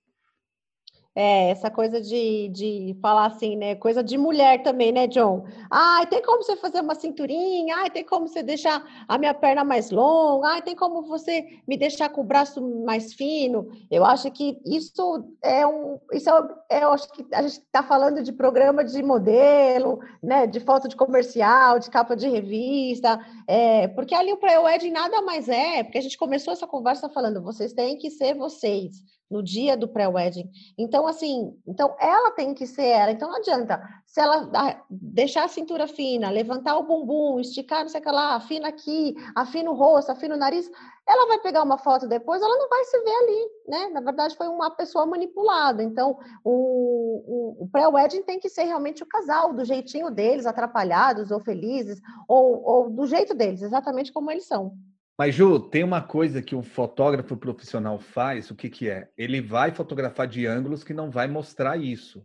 [1.12, 3.74] É, essa coisa de, de falar assim, né?
[3.74, 5.44] Coisa de mulher também, né, John?
[5.68, 7.74] Ai, tem como você fazer uma cinturinha?
[7.78, 10.46] Ai, tem como você deixar a minha perna mais longa?
[10.46, 13.68] Ai, tem como você me deixar com o braço mais fino?
[13.90, 15.98] Eu acho que isso é um.
[16.12, 20.46] Isso é, é eu acho que a gente está falando de programa de modelo, né?
[20.46, 23.18] De foto de comercial, de capa de revista.
[23.48, 27.42] É, porque ali o pré-wedding nada mais é, porque a gente começou essa conversa falando,
[27.42, 30.50] vocês têm que ser vocês no dia do pré-wedding.
[30.76, 33.12] Então, assim, então ela tem que ser ela.
[33.12, 33.80] Então, não adianta.
[34.04, 34.50] Se ela
[34.90, 39.14] deixar a cintura fina, levantar o bumbum, esticar, não sei o que lá, afina aqui,
[39.36, 40.68] afina o rosto, afina o nariz,
[41.06, 43.88] ela vai pegar uma foto depois, ela não vai se ver ali, né?
[43.92, 45.82] Na verdade, foi uma pessoa manipulada.
[45.82, 51.30] Então, o, o, o pré-wedding tem que ser realmente o casal, do jeitinho deles, atrapalhados
[51.30, 54.76] ou felizes, ou, ou do jeito deles, exatamente como eles são.
[55.20, 59.10] Mas, Ju, tem uma coisa que um fotógrafo profissional faz, o que, que é?
[59.18, 62.24] Ele vai fotografar de ângulos que não vai mostrar isso.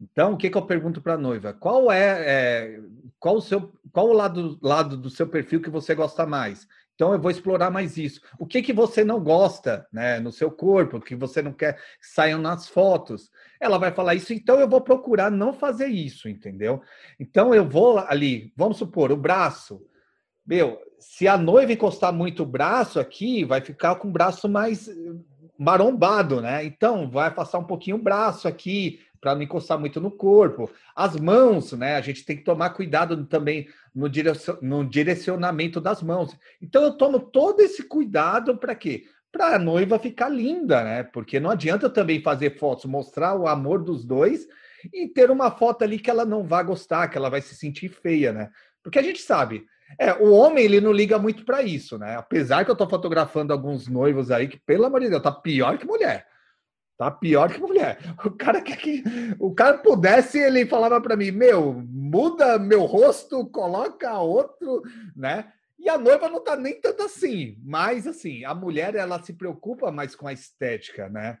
[0.00, 1.52] Então, o que, que eu pergunto para a noiva?
[1.52, 2.80] Qual é, é,
[3.18, 6.68] qual o seu, qual o lado, lado do seu perfil que você gosta mais?
[6.94, 8.20] Então, eu vou explorar mais isso.
[8.38, 12.06] O que, que você não gosta né, no seu corpo, que você não quer que
[12.06, 13.28] saiam nas fotos?
[13.58, 16.80] Ela vai falar isso, então eu vou procurar não fazer isso, entendeu?
[17.18, 19.84] Então, eu vou ali, vamos supor, o braço.
[20.46, 24.88] Meu, se a noiva encostar muito o braço aqui, vai ficar com o braço mais
[25.58, 26.64] marombado, né?
[26.64, 30.70] Então, vai afastar um pouquinho o braço aqui, para não encostar muito no corpo.
[30.94, 31.96] As mãos, né?
[31.96, 34.08] A gente tem que tomar cuidado também no,
[34.62, 36.36] no direcionamento das mãos.
[36.62, 39.04] Então, eu tomo todo esse cuidado para quê?
[39.32, 41.02] Para a noiva ficar linda, né?
[41.02, 44.46] Porque não adianta também fazer fotos, mostrar o amor dos dois
[44.92, 47.88] e ter uma foto ali que ela não vai gostar, que ela vai se sentir
[47.88, 48.50] feia, né?
[48.82, 49.66] Porque a gente sabe,
[49.98, 52.16] é, o homem ele não liga muito para isso, né?
[52.16, 55.78] Apesar que eu estou fotografando alguns noivos aí que, pelo amor de Deus, tá pior
[55.78, 56.26] que mulher.
[56.98, 57.98] Tá pior que mulher.
[58.24, 59.04] O cara quer que
[59.38, 64.82] o cara pudesse, ele falava para mim: "Meu, muda meu rosto, coloca outro",
[65.14, 65.52] né?
[65.78, 69.92] E a noiva não tá nem tanto assim, mas assim, a mulher ela se preocupa
[69.92, 71.38] mais com a estética, né?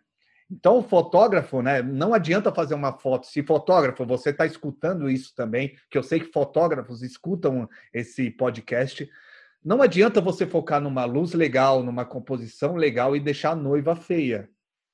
[0.50, 1.82] Então, o fotógrafo, né?
[1.82, 3.26] Não adianta fazer uma foto.
[3.26, 9.08] Se fotógrafo, você está escutando isso também, que eu sei que fotógrafos escutam esse podcast.
[9.64, 14.48] Não adianta você focar numa luz legal, numa composição legal e deixar a noiva feia.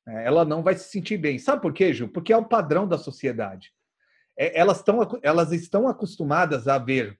[0.08, 1.38] É, ela não vai se sentir bem.
[1.38, 2.08] Sabe por quê, Ju?
[2.08, 3.72] Porque é o padrão da sociedade.
[4.36, 7.18] É, elas, estão, elas estão acostumadas a ver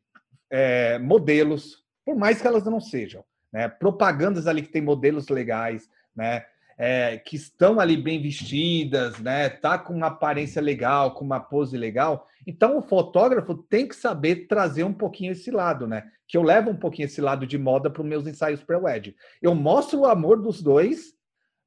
[0.51, 3.69] é, modelos, por mais que elas não sejam, né?
[3.69, 6.45] propagandas ali que tem modelos legais, né?
[6.79, 9.49] É, que estão ali bem vestidas, né?
[9.49, 12.27] Tá com uma aparência legal, com uma pose legal.
[12.47, 16.05] Então o fotógrafo tem que saber trazer um pouquinho esse lado, né?
[16.27, 19.15] Que eu levo um pouquinho esse lado de moda para os meus ensaios pré-wed.
[19.41, 21.13] Eu mostro o amor dos dois,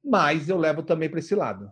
[0.04, 1.70] mas eu levo também para esse lado.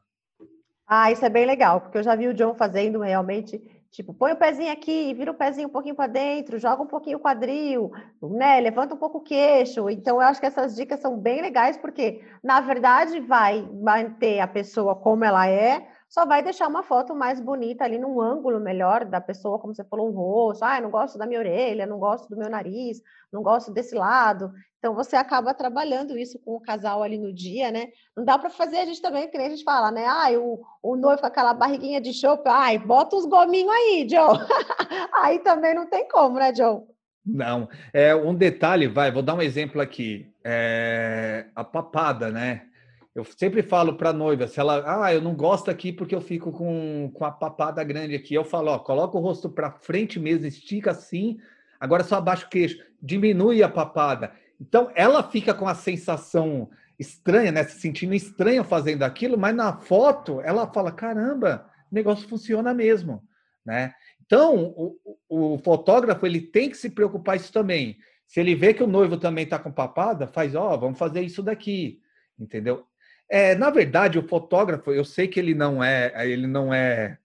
[0.87, 3.61] Ah, isso é bem legal, porque eu já vi o John fazendo realmente,
[3.95, 7.19] tipo, põe o pezinho aqui, vira o pezinho um pouquinho para dentro, joga um pouquinho
[7.19, 8.61] o quadril, né?
[8.61, 9.89] Levanta um pouco o queixo.
[9.89, 14.49] Então, eu acho que essas dicas são bem legais, porque, na verdade, vai manter a
[14.49, 19.05] pessoa como ela é, só vai deixar uma foto mais bonita ali num ângulo melhor
[19.05, 20.65] da pessoa, como você falou, um rosto.
[20.65, 23.01] Ah, não gosto da minha orelha, não gosto do meu nariz,
[23.33, 24.53] não gosto desse lado.
[24.85, 27.89] Então você acaba trabalhando isso com o casal ali no dia, né?
[28.15, 30.05] Não dá para fazer a gente também, que nem a gente fala, né?
[30.05, 34.35] Ai, o, o noivo com aquela barriguinha de chope, ai, bota os gominhos aí, John.
[35.25, 36.87] aí também não tem como, né, John?
[37.25, 37.67] Não.
[37.95, 40.31] É um detalhe, vai, vou dar um exemplo aqui.
[40.45, 42.67] É, a papada, né?
[43.15, 46.21] Eu sempre falo para a noiva, se ela, ah, eu não gosto aqui porque eu
[46.21, 48.35] fico com, com a papada grande aqui.
[48.35, 51.39] Eu falo, ó, coloca o rosto para frente mesmo, estica assim,
[51.81, 54.44] agora só abaixa o queixo, diminui a papada.
[54.61, 57.65] Então, ela fica com a sensação estranha, né?
[57.65, 63.23] Se sentindo estranha fazendo aquilo, mas na foto ela fala: caramba, o negócio funciona mesmo,
[63.65, 63.95] né?
[64.25, 67.99] Então, o, o fotógrafo ele tem que se preocupar isso também.
[68.27, 71.21] Se ele vê que o noivo também está com papada, faz, ó, oh, vamos fazer
[71.21, 72.01] isso daqui,
[72.39, 72.87] entendeu?
[73.29, 77.19] É, na verdade, o fotógrafo, eu sei que ele não é, ele não é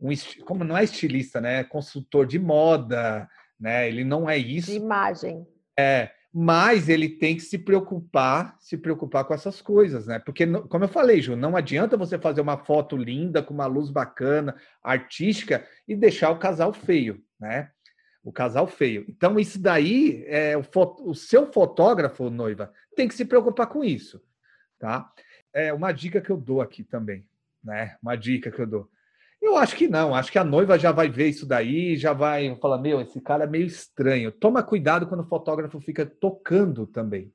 [0.00, 0.10] um
[0.44, 1.60] como não é estilista, né?
[1.60, 3.88] É consultor de moda, né?
[3.88, 4.70] Ele não é isso.
[4.70, 5.46] De imagem.
[5.78, 10.20] É, mas ele tem que se preocupar, se preocupar com essas coisas, né?
[10.20, 13.90] Porque, como eu falei, Ju, não adianta você fazer uma foto linda, com uma luz
[13.90, 17.70] bacana, artística, e deixar o casal feio, né?
[18.22, 19.04] O casal feio.
[19.08, 20.62] Então, isso daí, é, o,
[21.04, 24.22] o seu fotógrafo, noiva, tem que se preocupar com isso,
[24.78, 25.12] tá?
[25.52, 27.26] É uma dica que eu dou aqui também,
[27.62, 27.96] né?
[28.00, 28.88] Uma dica que eu dou.
[29.40, 32.54] Eu acho que não, acho que a noiva já vai ver isso daí, já vai
[32.56, 34.30] falar: meu, esse cara é meio estranho.
[34.30, 37.32] Toma cuidado quando o fotógrafo fica tocando também.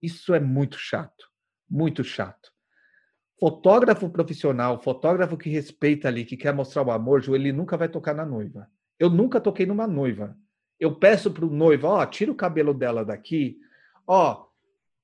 [0.00, 1.28] Isso é muito chato,
[1.68, 2.52] muito chato.
[3.40, 8.14] Fotógrafo profissional, fotógrafo que respeita ali, que quer mostrar o amor, ele nunca vai tocar
[8.14, 8.68] na noiva.
[8.98, 10.36] Eu nunca toquei numa noiva.
[10.78, 13.58] Eu peço para o noivo: ó, tira o cabelo dela daqui,
[14.06, 14.46] ó,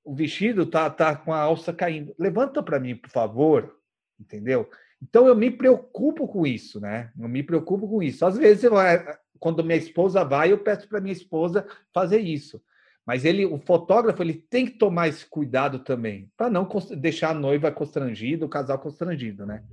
[0.04, 2.14] o vestido tá, tá com a alça caindo.
[2.16, 3.76] Levanta para mim, por favor,
[4.18, 4.70] entendeu?
[5.02, 7.10] Então eu me preocupo com isso, né?
[7.18, 8.26] Eu me preocupo com isso.
[8.26, 12.60] Às vezes, eu, eh, quando minha esposa vai, eu peço para minha esposa fazer isso.
[13.06, 17.34] Mas ele, o fotógrafo, ele tem que tomar esse cuidado também, para não deixar a
[17.34, 19.64] noiva constrangida, o casal constrangido, né?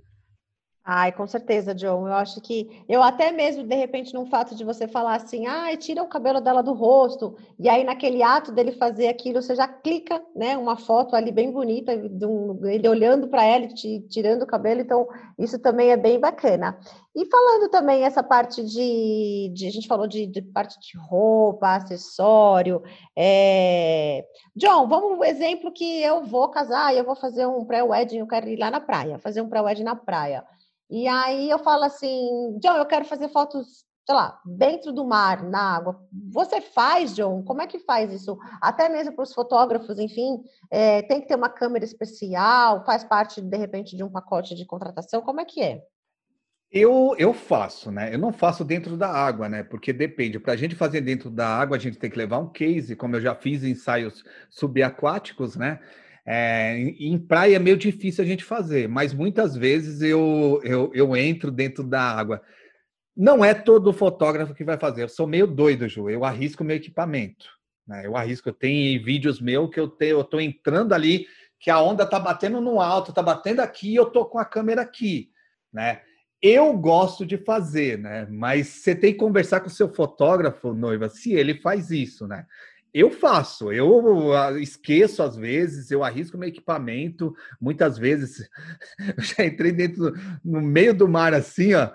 [0.87, 2.07] Ai, com certeza, John.
[2.07, 5.77] Eu acho que eu até mesmo, de repente, no fato de você falar assim, ai,
[5.77, 9.67] tira o cabelo dela do rosto, e aí naquele ato dele fazer aquilo, você já
[9.67, 10.55] clica, né?
[10.55, 15.07] Uma foto ali bem bonita, um, ele olhando para ela e tirando o cabelo, então
[15.39, 16.77] isso também é bem bacana.
[17.15, 21.77] E falando também essa parte de, de a gente falou de, de, parte de roupa,
[21.77, 22.83] acessório.
[23.17, 24.23] É...
[24.55, 28.27] John, vamos um exemplo que eu vou casar e eu vou fazer um pré-wedding, eu
[28.27, 30.45] quero ir lá na praia, fazer um pré-wedding na praia.
[30.89, 35.43] E aí eu falo assim, John, eu quero fazer fotos, sei lá, dentro do mar,
[35.43, 35.99] na água.
[36.31, 37.43] Você faz, John?
[37.43, 38.37] Como é que faz isso?
[38.61, 43.41] Até mesmo para os fotógrafos, enfim, é, tem que ter uma câmera especial, faz parte,
[43.41, 45.81] de repente, de um pacote de contratação, como é que é?
[46.71, 48.13] Eu, eu faço, né?
[48.13, 49.63] Eu não faço dentro da água, né?
[49.63, 50.39] Porque depende.
[50.39, 53.15] Para a gente fazer dentro da água, a gente tem que levar um case, como
[53.15, 55.79] eu já fiz ensaios subaquáticos, né?
[56.27, 61.15] É, em praia é meio difícil a gente fazer, mas muitas vezes eu, eu, eu
[61.15, 62.41] entro dentro da água.
[63.15, 65.03] Não é todo fotógrafo que vai fazer.
[65.03, 66.09] Eu sou meio doido, Ju.
[66.09, 67.47] Eu arrisco meu equipamento.
[67.87, 68.05] Né?
[68.05, 68.49] Eu arrisco.
[68.49, 71.27] Eu tenho vídeos meus que eu tenho, eu tô entrando ali,
[71.59, 74.45] que a onda tá batendo no alto, tá batendo aqui, e eu tô com a
[74.45, 75.29] câmera aqui,
[75.71, 76.01] né?
[76.41, 78.27] Eu gosto de fazer, né?
[78.29, 82.45] Mas você tem que conversar com o seu fotógrafo, noiva, se ele faz isso, né?
[82.97, 88.49] Eu faço, eu ah, esqueço às vezes, eu arrisco meu equipamento, muitas vezes
[89.17, 91.91] eu já entrei dentro no meio do mar assim, ó,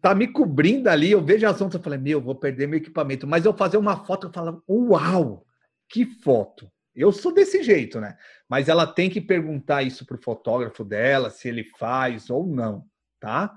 [0.00, 3.26] tá me cobrindo ali, eu vejo as ondas, eu falei, meu, vou perder meu equipamento.
[3.26, 5.44] Mas eu fazer uma foto, eu falo, uau,
[5.86, 6.66] que foto.
[6.94, 8.16] Eu sou desse jeito, né?
[8.48, 12.86] Mas ela tem que perguntar isso pro fotógrafo dela, se ele faz ou não,
[13.20, 13.54] tá?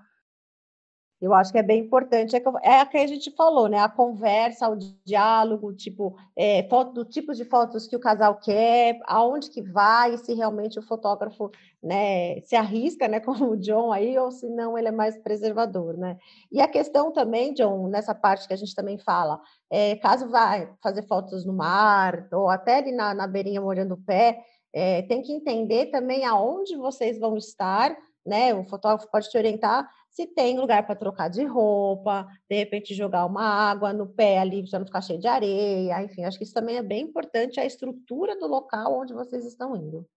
[1.19, 3.79] Eu acho que é bem importante, é, é a que a gente falou, né?
[3.79, 8.99] A conversa, o diálogo, tipo, é, foto, do tipo de fotos que o casal quer,
[9.05, 11.49] aonde que vai, se realmente o fotógrafo
[11.81, 15.97] né, se arrisca, né, como o John aí, ou se não ele é mais preservador,
[15.97, 16.17] né?
[16.51, 20.69] E a questão também, John, nessa parte que a gente também fala, é, caso vá
[20.83, 24.39] fazer fotos no mar, ou até ali na, na beirinha molhando o pé,
[24.71, 28.53] é, tem que entender também aonde vocês vão estar, né?
[28.53, 33.23] O fotógrafo pode te orientar se tem lugar para trocar de roupa, de repente jogar
[33.27, 36.55] uma água no pé ali para não ficar cheio de areia, enfim, acho que isso
[36.55, 40.07] também é bem importante, a estrutura do local onde vocês estão indo.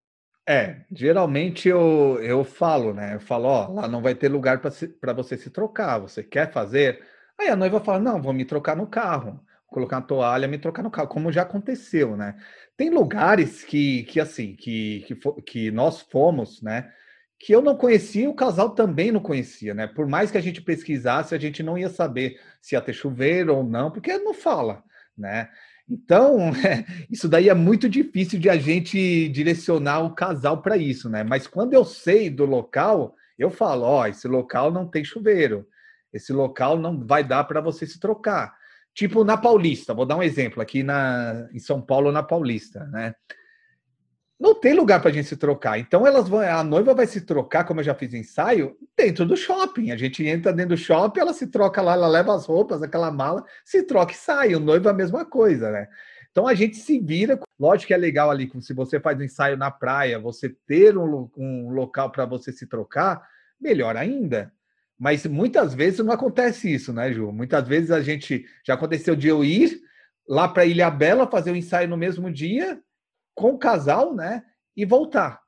[0.49, 3.15] É, geralmente eu, eu falo, né?
[3.15, 7.05] Eu falo, ó, lá não vai ter lugar para você se trocar, você quer fazer?
[7.39, 10.57] Aí a noiva fala, não, vou me trocar no carro, vou colocar uma toalha, me
[10.57, 12.37] trocar no carro, como já aconteceu, né?
[12.75, 16.91] Tem lugares que, que assim, que, que, que nós fomos, né?
[17.40, 19.87] Que eu não conhecia, o casal também não conhecia, né?
[19.87, 23.57] Por mais que a gente pesquisasse, a gente não ia saber se ia ter chuveiro
[23.57, 24.85] ou não, porque não fala,
[25.16, 25.48] né?
[25.88, 26.53] Então,
[27.11, 31.24] isso daí é muito difícil de a gente direcionar o casal para isso, né?
[31.24, 35.66] Mas quando eu sei do local, eu falo, ó, oh, esse local não tem chuveiro.
[36.12, 38.55] Esse local não vai dar para você se trocar.
[38.92, 43.14] Tipo na Paulista, vou dar um exemplo aqui na em São Paulo na Paulista, né?
[44.40, 45.79] Não tem lugar para a gente se trocar.
[45.79, 49.37] Então elas vão, a noiva vai se trocar, como eu já fiz ensaio, dentro do
[49.37, 49.90] shopping.
[49.90, 53.11] A gente entra dentro do shopping, ela se troca lá, ela leva as roupas, aquela
[53.11, 54.55] mala, se troca e sai.
[54.55, 55.88] O noivo é a mesma coisa, né?
[56.31, 57.38] Então a gente se vira.
[57.59, 61.29] Lógico que é legal ali, se você faz um ensaio na praia, você ter um,
[61.37, 63.22] um local para você se trocar,
[63.61, 64.50] melhor ainda.
[64.98, 67.31] Mas muitas vezes não acontece isso, né, Ju?
[67.31, 69.83] Muitas vezes a gente já aconteceu de eu ir
[70.26, 72.81] lá para Ilha Bela fazer o um ensaio no mesmo dia
[73.40, 74.42] com o casal, né?
[74.76, 75.40] E voltar,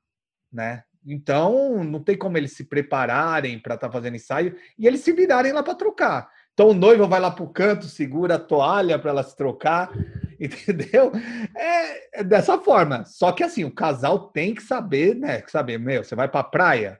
[0.51, 0.83] né?
[1.05, 5.11] Então, não tem como eles se prepararem para estar tá fazendo ensaio e eles se
[5.11, 6.29] virarem lá para trocar.
[6.53, 9.91] Então, o noivo vai lá para o canto, segura a toalha para ela se trocar,
[10.39, 11.11] entendeu?
[11.55, 13.05] É, é, dessa forma.
[13.05, 15.43] Só que, assim, o casal tem que saber, né?
[15.47, 16.99] Saber, meu, você vai para a praia,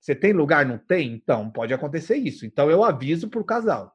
[0.00, 1.12] você tem lugar, não tem?
[1.12, 2.46] Então, pode acontecer isso.
[2.46, 3.92] Então, eu aviso para o casal.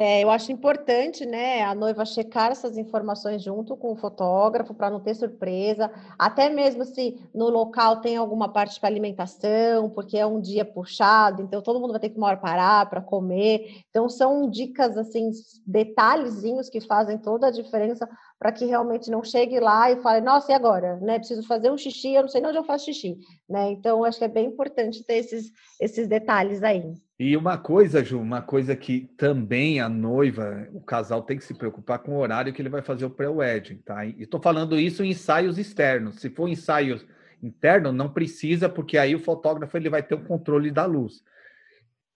[0.00, 4.88] É, eu acho importante, né, a noiva checar essas informações junto com o fotógrafo para
[4.88, 10.24] não ter surpresa, até mesmo se no local tem alguma parte para alimentação, porque é
[10.24, 13.82] um dia puxado, então todo mundo vai ter que uma hora parar para comer.
[13.90, 15.32] Então são dicas assim,
[15.66, 18.08] detalhezinhos que fazem toda a diferença
[18.38, 20.94] para que realmente não chegue lá e fale, nossa, e agora?
[21.00, 21.18] Né?
[21.18, 23.18] Preciso fazer um xixi, eu não sei onde eu faço xixi.
[23.48, 23.72] Né?
[23.72, 26.94] Então, acho que é bem importante ter esses, esses detalhes aí.
[27.20, 31.52] E uma coisa, Ju, uma coisa que também a noiva, o casal tem que se
[31.52, 34.06] preocupar com o horário que ele vai fazer o pré-wedding, tá?
[34.06, 36.20] E estou falando isso em ensaios externos.
[36.20, 37.00] Se for ensaio
[37.42, 41.24] interno, não precisa, porque aí o fotógrafo ele vai ter o controle da luz.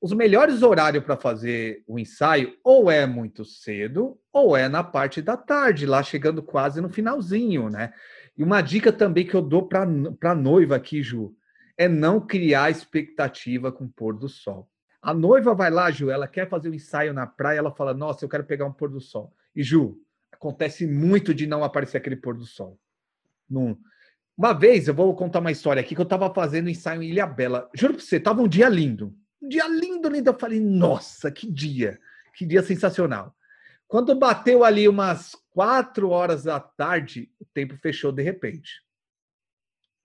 [0.00, 5.20] Os melhores horários para fazer o ensaio ou é muito cedo ou é na parte
[5.20, 7.92] da tarde, lá chegando quase no finalzinho, né?
[8.36, 11.34] E uma dica também que eu dou para a noiva aqui, Ju,
[11.76, 14.68] é não criar expectativa com o pôr do sol.
[15.02, 18.24] A noiva vai lá, Ju, ela quer fazer um ensaio na praia, ela fala: Nossa,
[18.24, 19.34] eu quero pegar um pôr do sol.
[19.54, 22.78] E, Ju, acontece muito de não aparecer aquele pôr do sol.
[23.50, 23.76] Num...
[24.38, 27.10] Uma vez, eu vou contar uma história aqui que eu estava fazendo um ensaio em
[27.10, 27.68] Ilha Bela.
[27.74, 29.14] Juro para você, estava um dia lindo.
[29.42, 30.30] Um dia lindo, lindo.
[30.30, 31.98] Eu falei: Nossa, que dia!
[32.34, 33.36] Que dia sensacional.
[33.86, 38.82] Quando bateu ali umas quatro horas da tarde, o tempo fechou de repente.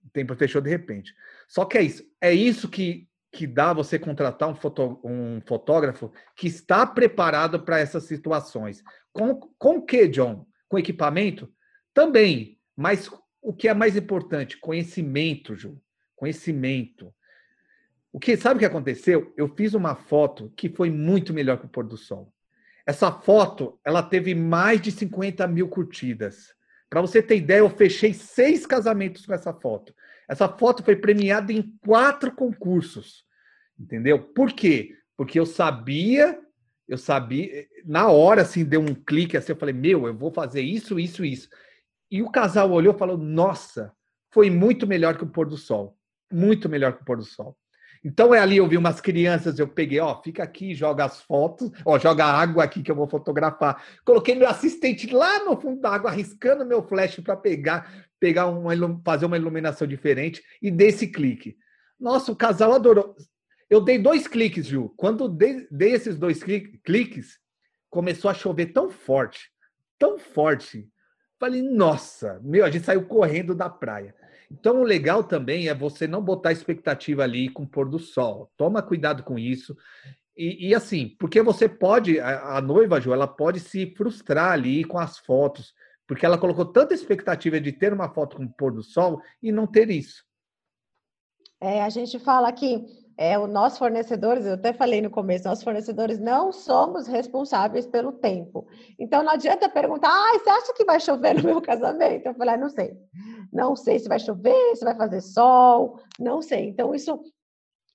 [0.04, 1.14] O tempo fechou de repente.
[1.46, 2.04] Só que é isso.
[2.20, 7.78] É isso que que dá você contratar um, foto, um fotógrafo que está preparado para
[7.78, 8.82] essas situações.
[9.12, 10.46] Com, com o que, John?
[10.68, 11.52] Com equipamento?
[11.92, 13.10] Também, mas
[13.42, 14.58] o que é mais importante?
[14.58, 15.80] Conhecimento, Ju.
[16.16, 17.12] Conhecimento.
[18.12, 19.32] O que sabe o que aconteceu?
[19.36, 22.32] Eu fiz uma foto que foi muito melhor que o pôr do sol.
[22.86, 26.54] Essa foto, ela teve mais de 50 mil curtidas.
[26.88, 29.94] Para você ter ideia, eu fechei seis casamentos com essa foto.
[30.28, 33.24] Essa foto foi premiada em quatro concursos.
[33.78, 34.20] Entendeu?
[34.20, 34.94] Por quê?
[35.16, 36.38] Porque eu sabia,
[36.86, 40.60] eu sabia, na hora assim, deu um clique assim, eu falei, meu, eu vou fazer
[40.60, 41.48] isso, isso, isso.
[42.10, 43.92] E o casal olhou e falou, nossa,
[44.30, 45.96] foi muito melhor que o pôr do sol.
[46.30, 47.56] Muito melhor que o pôr do sol.
[48.04, 51.70] Então é ali, eu vi umas crianças, eu peguei, ó, fica aqui, joga as fotos,
[51.84, 53.82] ó, joga água aqui que eu vou fotografar.
[54.04, 58.72] Coloquei meu assistente lá no fundo da água, arriscando meu flash para pegar, pegar uma,
[59.04, 61.56] fazer uma iluminação diferente e dei esse clique.
[61.98, 63.16] Nossa, o casal adorou.
[63.68, 64.94] Eu dei dois cliques, Ju.
[64.96, 67.38] Quando dei, dei esses dois cliques,
[67.90, 69.50] começou a chover tão forte,
[69.98, 70.88] tão forte.
[71.38, 74.14] Falei, nossa, meu, a gente saiu correndo da praia.
[74.50, 78.50] Então, o legal também é você não botar expectativa ali com o pôr do sol.
[78.56, 79.76] Toma cuidado com isso.
[80.36, 84.84] E, e assim, porque você pode, a, a noiva, Ju, ela pode se frustrar ali
[84.84, 85.74] com as fotos,
[86.06, 89.52] porque ela colocou tanta expectativa de ter uma foto com o pôr do sol e
[89.52, 90.24] não ter isso.
[91.60, 92.86] É, a gente fala que
[93.20, 98.12] é, o nossos fornecedores, eu até falei no começo, nossos fornecedores não somos responsáveis pelo
[98.12, 98.64] tempo.
[98.96, 102.26] Então não adianta perguntar, ah, você acha que vai chover no meu casamento?
[102.26, 102.96] Eu falei, ah, não sei.
[103.52, 106.68] Não sei se vai chover, se vai fazer sol, não sei.
[106.68, 107.20] Então, isso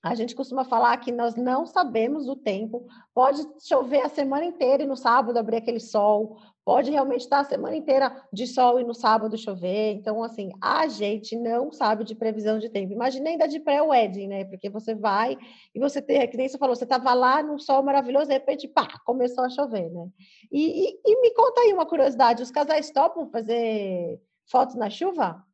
[0.02, 2.86] a gente costuma falar que nós não sabemos o tempo.
[3.14, 6.36] Pode chover a semana inteira e no sábado abrir aquele sol.
[6.64, 9.92] Pode realmente estar a semana inteira de sol e no sábado chover.
[9.92, 12.92] Então, assim, a gente não sabe de previsão de tempo.
[12.92, 14.44] Imagina ainda de pré-wedding, né?
[14.46, 15.36] Porque você vai
[15.74, 18.66] e você tem, que nem você falou, você estava lá num sol maravilhoso, de repente,
[18.66, 20.08] pá, começou a chover, né?
[20.50, 24.18] E, e, e me conta aí uma curiosidade: os casais topam fazer
[24.50, 25.44] fotos na chuva?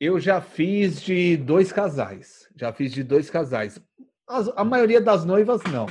[0.00, 2.48] Eu já fiz de dois casais.
[2.56, 3.78] Já fiz de dois casais.
[4.26, 5.86] As, a maioria das noivas não.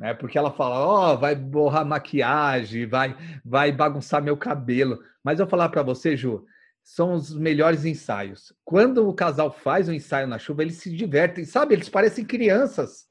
[0.00, 0.14] Né?
[0.14, 4.98] Porque ela fala, ó, oh, vai borrar maquiagem, vai, vai bagunçar meu cabelo.
[5.22, 6.46] Mas eu vou falar para você, Ju,
[6.82, 8.50] são os melhores ensaios.
[8.64, 11.74] Quando o casal faz um ensaio na chuva, eles se divertem, sabe?
[11.74, 13.06] Eles parecem crianças.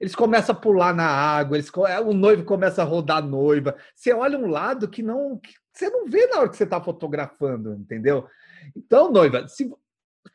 [0.00, 1.70] Eles começam a pular na água, eles,
[2.04, 3.76] o noivo começa a rodar a noiva.
[3.94, 6.80] Você olha um lado que não que você não vê na hora que você está
[6.80, 8.26] fotografando, entendeu?
[8.74, 9.70] Então, noiva, se,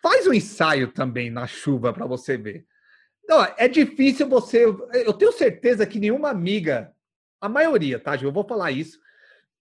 [0.02, 2.66] faz um ensaio também na chuva para você ver.
[3.28, 4.66] Não, é difícil você.
[4.66, 6.94] Eu tenho certeza que nenhuma amiga,
[7.42, 8.30] a maioria, tá, Gil?
[8.30, 9.00] Eu vou falar isso,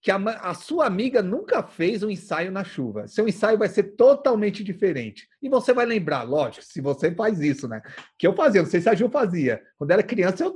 [0.01, 3.07] que a, a, sua amiga nunca fez um ensaio na chuva.
[3.07, 5.27] Seu ensaio vai ser totalmente diferente.
[5.41, 7.81] E você vai lembrar, lógico, se você faz isso, né?
[8.17, 9.61] Que eu fazia, não sei se a Gil fazia.
[9.77, 10.55] Quando era criança, eu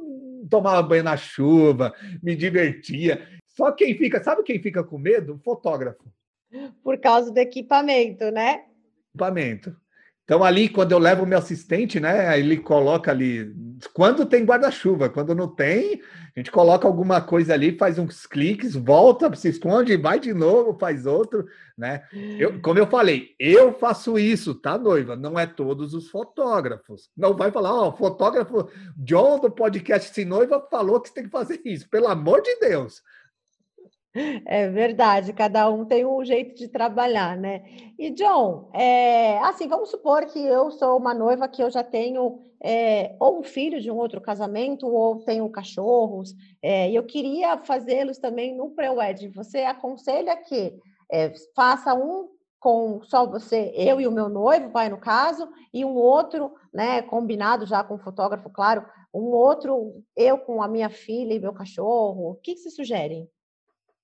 [0.50, 1.94] tomava banho na chuva,
[2.24, 3.28] me divertia.
[3.48, 5.36] Só quem fica, sabe quem fica com medo?
[5.36, 6.12] O fotógrafo.
[6.84, 8.66] Por causa do equipamento, né?
[9.10, 9.76] Equipamento.
[10.32, 12.40] Então, ali, quando eu levo o meu assistente, né?
[12.40, 13.54] Ele coloca ali.
[13.94, 16.02] Quando tem guarda-chuva, quando não tem,
[16.34, 20.80] a gente coloca alguma coisa ali, faz uns cliques, volta, se esconde, vai de novo,
[20.80, 21.46] faz outro,
[21.78, 22.04] né?
[22.40, 25.18] Eu, como eu falei, eu faço isso, tá, noiva?
[25.18, 27.10] Não é todos os fotógrafos.
[27.18, 31.26] Não vai falar, ó, oh, fotógrafo John do podcast Sem Noiva falou que você tem
[31.26, 31.90] que fazer isso.
[31.90, 33.02] Pelo amor de Deus.
[34.46, 37.64] É verdade, cada um tem um jeito de trabalhar, né?
[37.98, 42.40] E John, é, assim, vamos supor que eu sou uma noiva que eu já tenho
[42.62, 47.58] é, ou um filho de um outro casamento, ou tenho cachorros, é, e eu queria
[47.60, 49.32] fazê-los também no pré-wedding.
[49.32, 50.78] Você aconselha que
[51.10, 55.84] é, faça um com só você, eu e o meu noivo, pai no caso, e
[55.86, 60.90] um outro, né, combinado já com o fotógrafo, claro, um outro, eu com a minha
[60.90, 62.32] filha e meu cachorro.
[62.32, 63.28] O que, que você sugere?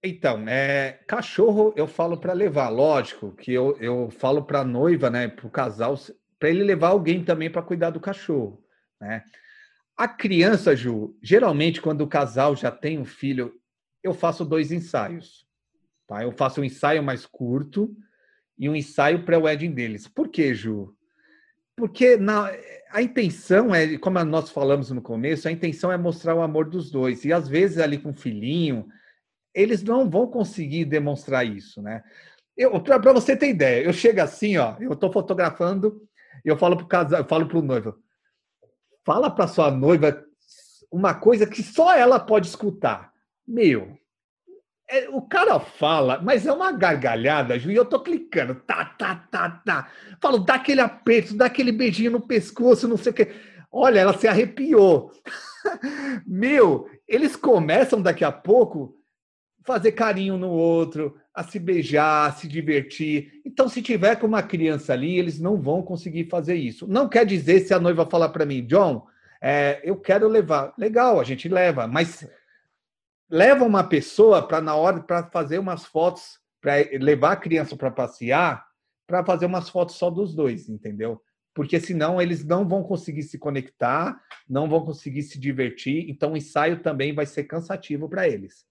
[0.04, 5.28] Então, é, cachorro eu falo para levar, lógico que eu, eu falo para noiva, né,
[5.28, 5.98] para o casal,
[6.40, 8.64] para ele levar alguém também para cuidar do cachorro,
[9.02, 9.24] né?
[9.96, 13.60] A criança, Ju, geralmente quando o casal já tem um filho,
[14.04, 15.48] eu faço dois ensaios,
[16.06, 16.22] tá?
[16.22, 17.98] Eu faço um ensaio mais curto
[18.60, 20.08] e um ensaio pré-wedding deles.
[20.08, 20.96] Por quê, Ju?
[21.76, 22.52] Porque na,
[22.92, 26.92] a intenção é, como nós falamos no começo, a intenção é mostrar o amor dos
[26.92, 27.26] dois.
[27.26, 28.88] E às vezes ali com o filhinho,
[29.58, 32.04] eles não vão conseguir demonstrar isso, né?
[32.84, 36.00] Para você ter ideia, eu chego assim, ó, eu estou fotografando,
[36.46, 37.96] eu falo para o casal, eu falo para o noivo,
[39.04, 40.24] fala para sua noiva
[40.92, 43.12] uma coisa que só ela pode escutar.
[43.48, 43.98] Meu,
[44.88, 49.28] é, o cara fala, mas é uma gargalhada, Ju, e eu tô clicando, tá, tá,
[49.32, 49.92] tá, tá.
[50.22, 53.32] Falo, dá aquele aperto, dá aquele beijinho no pescoço, não sei o quê.
[53.72, 55.12] Olha, ela se arrepiou.
[56.26, 58.97] Meu, eles começam daqui a pouco
[59.68, 63.42] fazer carinho no outro, a se beijar, a se divertir.
[63.46, 66.88] Então, se tiver com uma criança ali, eles não vão conseguir fazer isso.
[66.88, 69.06] Não quer dizer se a noiva falar para mim, John,
[69.42, 70.74] é, eu quero levar.
[70.78, 72.26] Legal, a gente leva, mas
[73.30, 77.92] leva uma pessoa para na hora para fazer umas fotos para levar a criança para
[77.92, 78.66] passear,
[79.06, 81.22] para fazer umas fotos só dos dois, entendeu?
[81.54, 86.38] Porque senão eles não vão conseguir se conectar, não vão conseguir se divertir, então o
[86.38, 88.66] ensaio também vai ser cansativo para eles.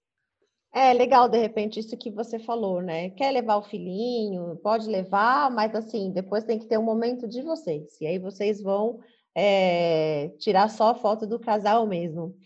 [0.72, 3.10] É legal, de repente, isso que você falou, né?
[3.10, 7.40] Quer levar o filhinho, pode levar, mas assim, depois tem que ter um momento de
[7.42, 7.98] vocês.
[8.00, 9.00] E aí vocês vão
[9.34, 12.36] é, tirar só a foto do casal mesmo.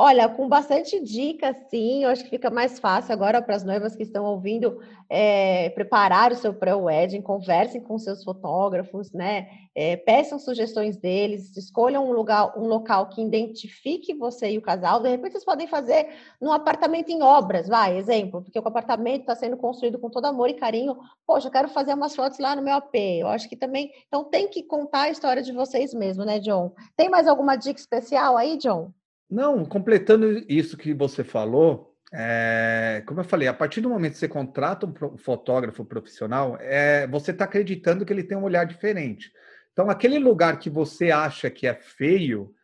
[0.00, 3.96] Olha, com bastante dica, sim, eu acho que fica mais fácil agora para as noivas
[3.96, 4.80] que estão ouvindo
[5.10, 9.48] é, preparar o seu pré-wedding, conversem com seus fotógrafos, né?
[9.74, 15.02] É, peçam sugestões deles, escolham um lugar, um local que identifique você e o casal.
[15.02, 16.06] De repente, vocês podem fazer
[16.40, 20.48] num apartamento em obras, vai, exemplo, porque o apartamento está sendo construído com todo amor
[20.48, 20.96] e carinho.
[21.26, 22.94] Poxa, eu quero fazer umas fotos lá no meu AP.
[22.94, 23.90] Eu acho que também.
[24.06, 26.72] Então, tem que contar a história de vocês mesmo, né, John?
[26.96, 28.92] Tem mais alguma dica especial aí, John?
[29.30, 34.18] Não, completando isso que você falou, é, como eu falei, a partir do momento que
[34.18, 39.30] você contrata um fotógrafo profissional, é, você está acreditando que ele tem um olhar diferente.
[39.72, 42.54] Então, aquele lugar que você acha que é feio,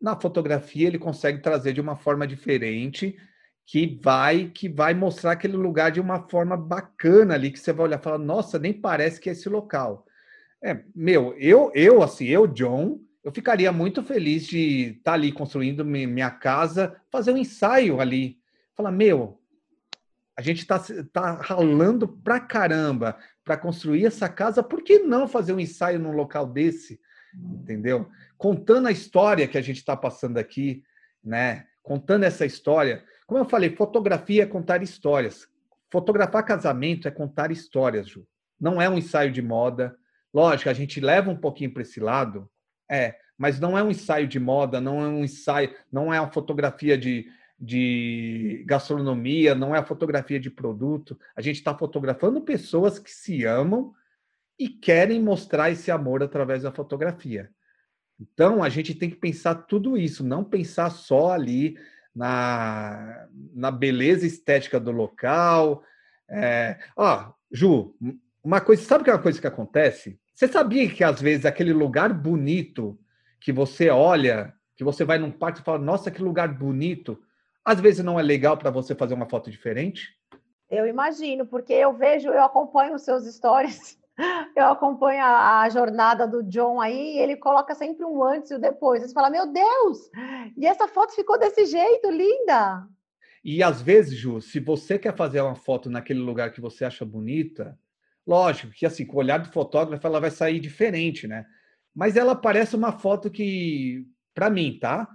[0.00, 3.16] na fotografia ele consegue trazer de uma forma diferente,
[3.64, 7.86] que vai que vai mostrar aquele lugar de uma forma bacana ali, que você vai
[7.86, 10.06] olhar e falar, nossa, nem parece que é esse local.
[10.62, 15.32] É, meu, eu, eu assim, eu, John, eu ficaria muito feliz de estar tá ali
[15.32, 18.38] construindo minha casa, fazer um ensaio ali.
[18.72, 19.42] Falar, meu,
[20.38, 20.78] a gente está
[21.12, 26.12] tá ralando pra caramba para construir essa casa, por que não fazer um ensaio num
[26.12, 27.00] local desse?
[27.34, 28.08] Entendeu?
[28.38, 30.84] Contando a história que a gente está passando aqui,
[31.22, 31.66] né?
[31.82, 33.02] Contando essa história.
[33.26, 35.48] Como eu falei, fotografia é contar histórias.
[35.90, 38.24] Fotografar casamento é contar histórias, Ju.
[38.60, 39.96] Não é um ensaio de moda.
[40.32, 42.48] Lógico, a gente leva um pouquinho para esse lado,
[42.90, 46.30] é, mas não é um ensaio de moda, não é um ensaio, não é uma
[46.30, 47.28] fotografia de,
[47.58, 51.18] de gastronomia, não é a fotografia de produto.
[51.34, 53.92] A gente está fotografando pessoas que se amam
[54.58, 57.50] e querem mostrar esse amor através da fotografia.
[58.18, 61.76] Então, a gente tem que pensar tudo isso, não pensar só ali
[62.14, 65.82] na, na beleza estética do local.
[66.28, 67.94] É, ó, Ju,
[68.42, 70.18] uma coisa, sabe que é uma coisa que acontece?
[70.36, 72.98] Você sabia que às vezes aquele lugar bonito
[73.40, 77.18] que você olha, que você vai num parque e fala, nossa, que lugar bonito,
[77.64, 80.14] às vezes não é legal para você fazer uma foto diferente?
[80.68, 83.98] Eu imagino, porque eu vejo, eu acompanho os seus stories,
[84.54, 88.60] eu acompanho a, a jornada do John aí, ele coloca sempre um antes e o
[88.60, 89.02] depois.
[89.02, 90.10] Você fala, meu Deus,
[90.54, 92.86] e essa foto ficou desse jeito, linda.
[93.42, 97.06] E às vezes, Ju, se você quer fazer uma foto naquele lugar que você acha
[97.06, 97.78] bonita,
[98.26, 101.46] Lógico que assim, com o olhar do fotógrafo ela vai sair diferente, né?
[101.94, 105.08] Mas ela parece uma foto que, para mim, tá?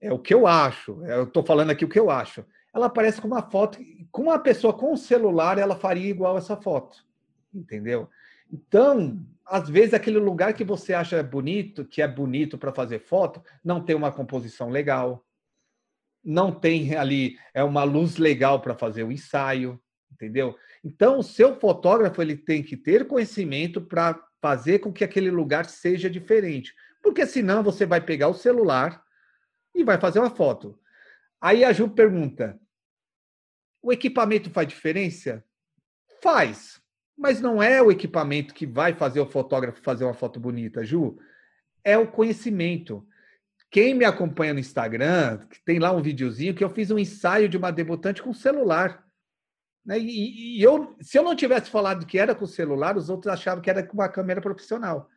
[0.00, 1.02] É o que eu acho.
[1.04, 2.44] Eu estou falando aqui o que eu acho.
[2.74, 3.78] Ela parece com uma foto,
[4.10, 7.04] com uma pessoa com um celular, ela faria igual essa foto,
[7.52, 8.08] entendeu?
[8.52, 13.42] Então, às vezes aquele lugar que você acha bonito, que é bonito para fazer foto,
[13.64, 15.24] não tem uma composição legal,
[16.22, 19.80] não tem ali é uma luz legal para fazer o ensaio,
[20.12, 20.56] entendeu?
[20.84, 25.66] Então, o seu fotógrafo ele tem que ter conhecimento para fazer com que aquele lugar
[25.66, 26.74] seja diferente.
[27.02, 29.02] Porque senão você vai pegar o celular
[29.74, 30.78] e vai fazer uma foto.
[31.40, 32.58] Aí a Ju pergunta:
[33.82, 35.44] o equipamento faz diferença?
[36.20, 36.80] Faz,
[37.16, 41.18] mas não é o equipamento que vai fazer o fotógrafo fazer uma foto bonita, Ju.
[41.84, 43.06] É o conhecimento.
[43.70, 47.56] Quem me acompanha no Instagram, tem lá um videozinho que eu fiz um ensaio de
[47.56, 49.06] uma debutante com celular.
[49.88, 49.98] Né?
[49.98, 53.62] E, e, eu, se eu não tivesse falado que era com celular, os outros achavam
[53.62, 55.08] que era com uma câmera profissional.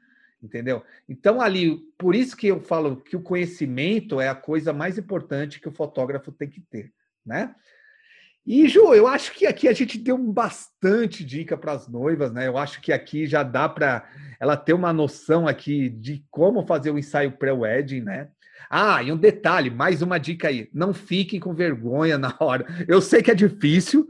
[0.41, 0.81] Entendeu?
[1.09, 5.59] Então, ali, por isso que eu falo que o conhecimento é a coisa mais importante
[5.59, 6.91] que o fotógrafo tem que ter,
[7.23, 7.53] né?
[8.43, 12.47] E, Ju, eu acho que aqui a gente deu bastante dica para as noivas, né?
[12.47, 14.09] Eu acho que aqui já dá para
[14.39, 18.29] ela ter uma noção aqui de como fazer o ensaio pré-wedding, né?
[18.67, 22.65] Ah, e um detalhe, mais uma dica aí: não fiquem com vergonha na hora.
[22.87, 24.07] Eu sei que é difícil,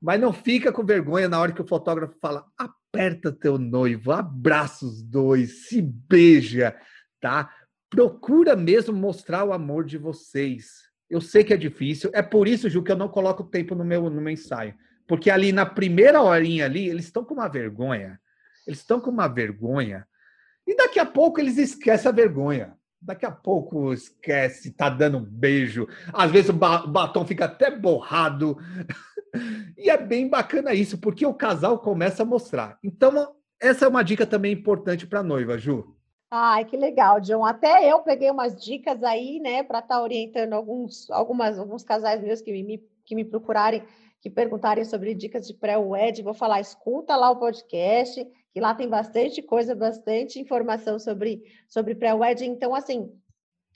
[0.00, 4.86] mas não fica com vergonha na hora que o fotógrafo fala: aperta teu noivo, abraça
[4.86, 6.76] os dois, se beija,
[7.20, 7.52] tá?
[7.90, 10.88] Procura mesmo mostrar o amor de vocês.
[11.08, 13.84] Eu sei que é difícil, é por isso, Ju, que eu não coloco tempo no
[13.84, 14.74] meu, no meu ensaio.
[15.06, 18.20] Porque ali na primeira horinha ali, eles estão com uma vergonha.
[18.66, 20.06] Eles estão com uma vergonha.
[20.66, 22.74] E daqui a pouco eles esquecem a vergonha.
[23.00, 25.88] Daqui a pouco esquece, tá dando um beijo.
[26.12, 28.58] Às vezes o batom fica até borrado.
[29.76, 32.78] E é bem bacana isso, porque o casal começa a mostrar.
[32.82, 35.96] Então, essa é uma dica também importante para noiva, Ju.
[36.30, 37.44] Ai, que legal, John.
[37.44, 42.22] Até eu peguei umas dicas aí, né, para estar tá orientando alguns, algumas, alguns casais
[42.22, 43.82] meus que me, que me procurarem,
[44.20, 48.22] que perguntarem sobre dicas de pré-wed, vou falar, escuta lá o podcast,
[48.52, 52.44] que lá tem bastante coisa, bastante informação sobre, sobre pré-wed.
[52.44, 53.10] Então, assim,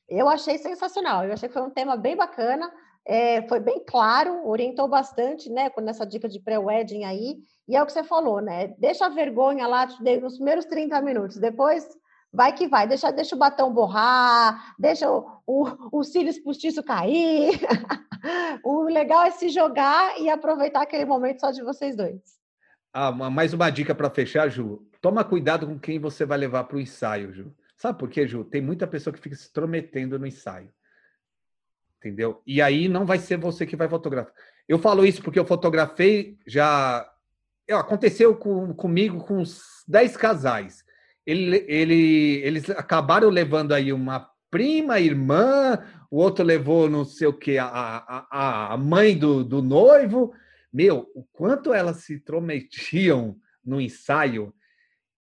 [0.08, 1.24] eu achei sensacional.
[1.24, 2.70] Eu achei que foi um tema bem bacana.
[3.04, 7.82] É, foi bem claro, orientou bastante, né, com essa dica de pré-wedding aí, e é
[7.82, 9.86] o que você falou, né, deixa a vergonha lá
[10.20, 11.88] nos primeiros 30 minutos, depois
[12.32, 17.58] vai que vai, deixa, deixa o batom borrar, deixa o, o, o cílios postiço cair,
[18.64, 22.20] o legal é se jogar e aproveitar aquele momento só de vocês dois.
[22.94, 26.76] Ah, mais uma dica para fechar, Ju, toma cuidado com quem você vai levar para
[26.76, 27.52] o ensaio, Ju.
[27.76, 28.44] Sabe por quê, Ju?
[28.44, 30.70] Tem muita pessoa que fica se intrometendo no ensaio
[32.02, 32.42] entendeu?
[32.46, 34.32] E aí não vai ser você que vai fotografar.
[34.68, 37.08] Eu falo isso porque eu fotografei já.
[37.70, 40.84] Aconteceu com, comigo com uns 10 casais.
[41.24, 45.78] Ele, ele, eles acabaram levando aí uma prima, irmã,
[46.10, 50.34] o outro levou não sei o que, a, a, a mãe do, do noivo.
[50.72, 54.52] Meu, o quanto elas se intrometiam no ensaio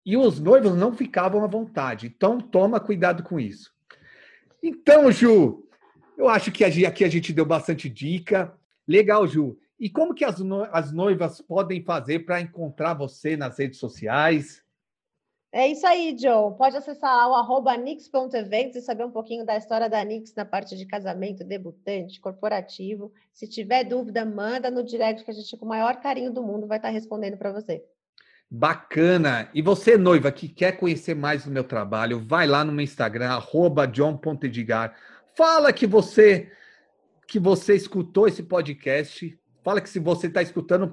[0.04, 2.06] e os noivos não ficavam à vontade.
[2.06, 3.72] Então, toma cuidado com isso.
[4.62, 5.66] Então, Ju,
[6.16, 8.52] eu acho que aqui a gente deu bastante dica.
[8.86, 9.58] Legal, Ju.
[9.78, 14.62] E como que as, no, as noivas podem fazer para encontrar você nas redes sociais?
[15.54, 16.52] É isso aí, John.
[16.52, 20.74] Pode acessar o arroba nix.eventos e saber um pouquinho da história da Nix na parte
[20.74, 23.12] de casamento, debutante, corporativo.
[23.34, 26.66] Se tiver dúvida, manda no direct que a gente, com o maior carinho do mundo,
[26.66, 27.84] vai estar respondendo para você.
[28.50, 29.50] Bacana!
[29.52, 33.30] E você, noiva, que quer conhecer mais do meu trabalho, vai lá no meu Instagram,
[33.30, 34.96] arroba john.edgar.
[35.36, 36.50] Fala que você
[37.26, 39.38] que você escutou esse podcast.
[39.64, 40.92] Fala que se você está escutando um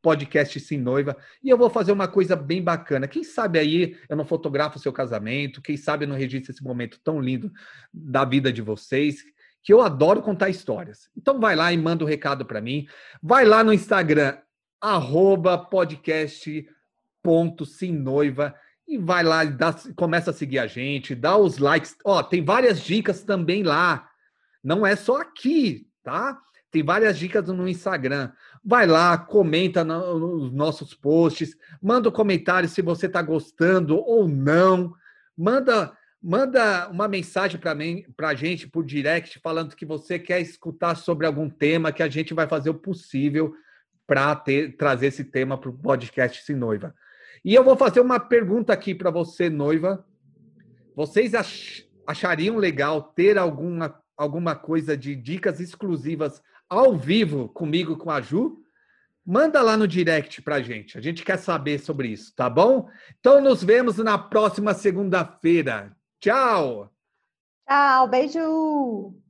[0.00, 1.16] podcast Sim Noiva.
[1.42, 3.08] E eu vou fazer uma coisa bem bacana.
[3.08, 5.60] Quem sabe aí eu não fotografo o seu casamento.
[5.60, 7.50] Quem sabe eu não registro esse momento tão lindo
[7.92, 9.24] da vida de vocês.
[9.60, 11.10] Que eu adoro contar histórias.
[11.16, 12.86] Então vai lá e manda um recado para mim.
[13.20, 14.38] Vai lá no Instagram,
[14.80, 18.54] arroba podcast.simnoiva
[18.86, 21.96] e vai lá, dá, começa a seguir a gente, dá os likes.
[22.04, 24.08] Ó, tem várias dicas também lá.
[24.62, 26.38] Não é só aqui, tá?
[26.70, 28.32] Tem várias dicas no Instagram.
[28.64, 34.94] Vai lá, comenta nos nossos posts, manda um comentário se você está gostando ou não.
[35.36, 40.40] Manda manda uma mensagem para mim, para a gente por direct falando que você quer
[40.40, 43.52] escutar sobre algum tema que a gente vai fazer o possível
[44.06, 44.36] para
[44.78, 46.94] trazer esse tema para o podcast Sem Noiva.
[47.44, 50.06] E eu vou fazer uma pergunta aqui para você, noiva.
[50.94, 58.10] Vocês ach achariam legal ter alguma, alguma coisa de dicas exclusivas ao vivo comigo, com
[58.10, 58.58] a Ju?
[59.24, 60.98] Manda lá no direct para a gente.
[60.98, 62.88] A gente quer saber sobre isso, tá bom?
[63.20, 65.96] Então, nos vemos na próxima segunda-feira.
[66.18, 66.90] Tchau!
[67.68, 69.22] Tchau, beijo!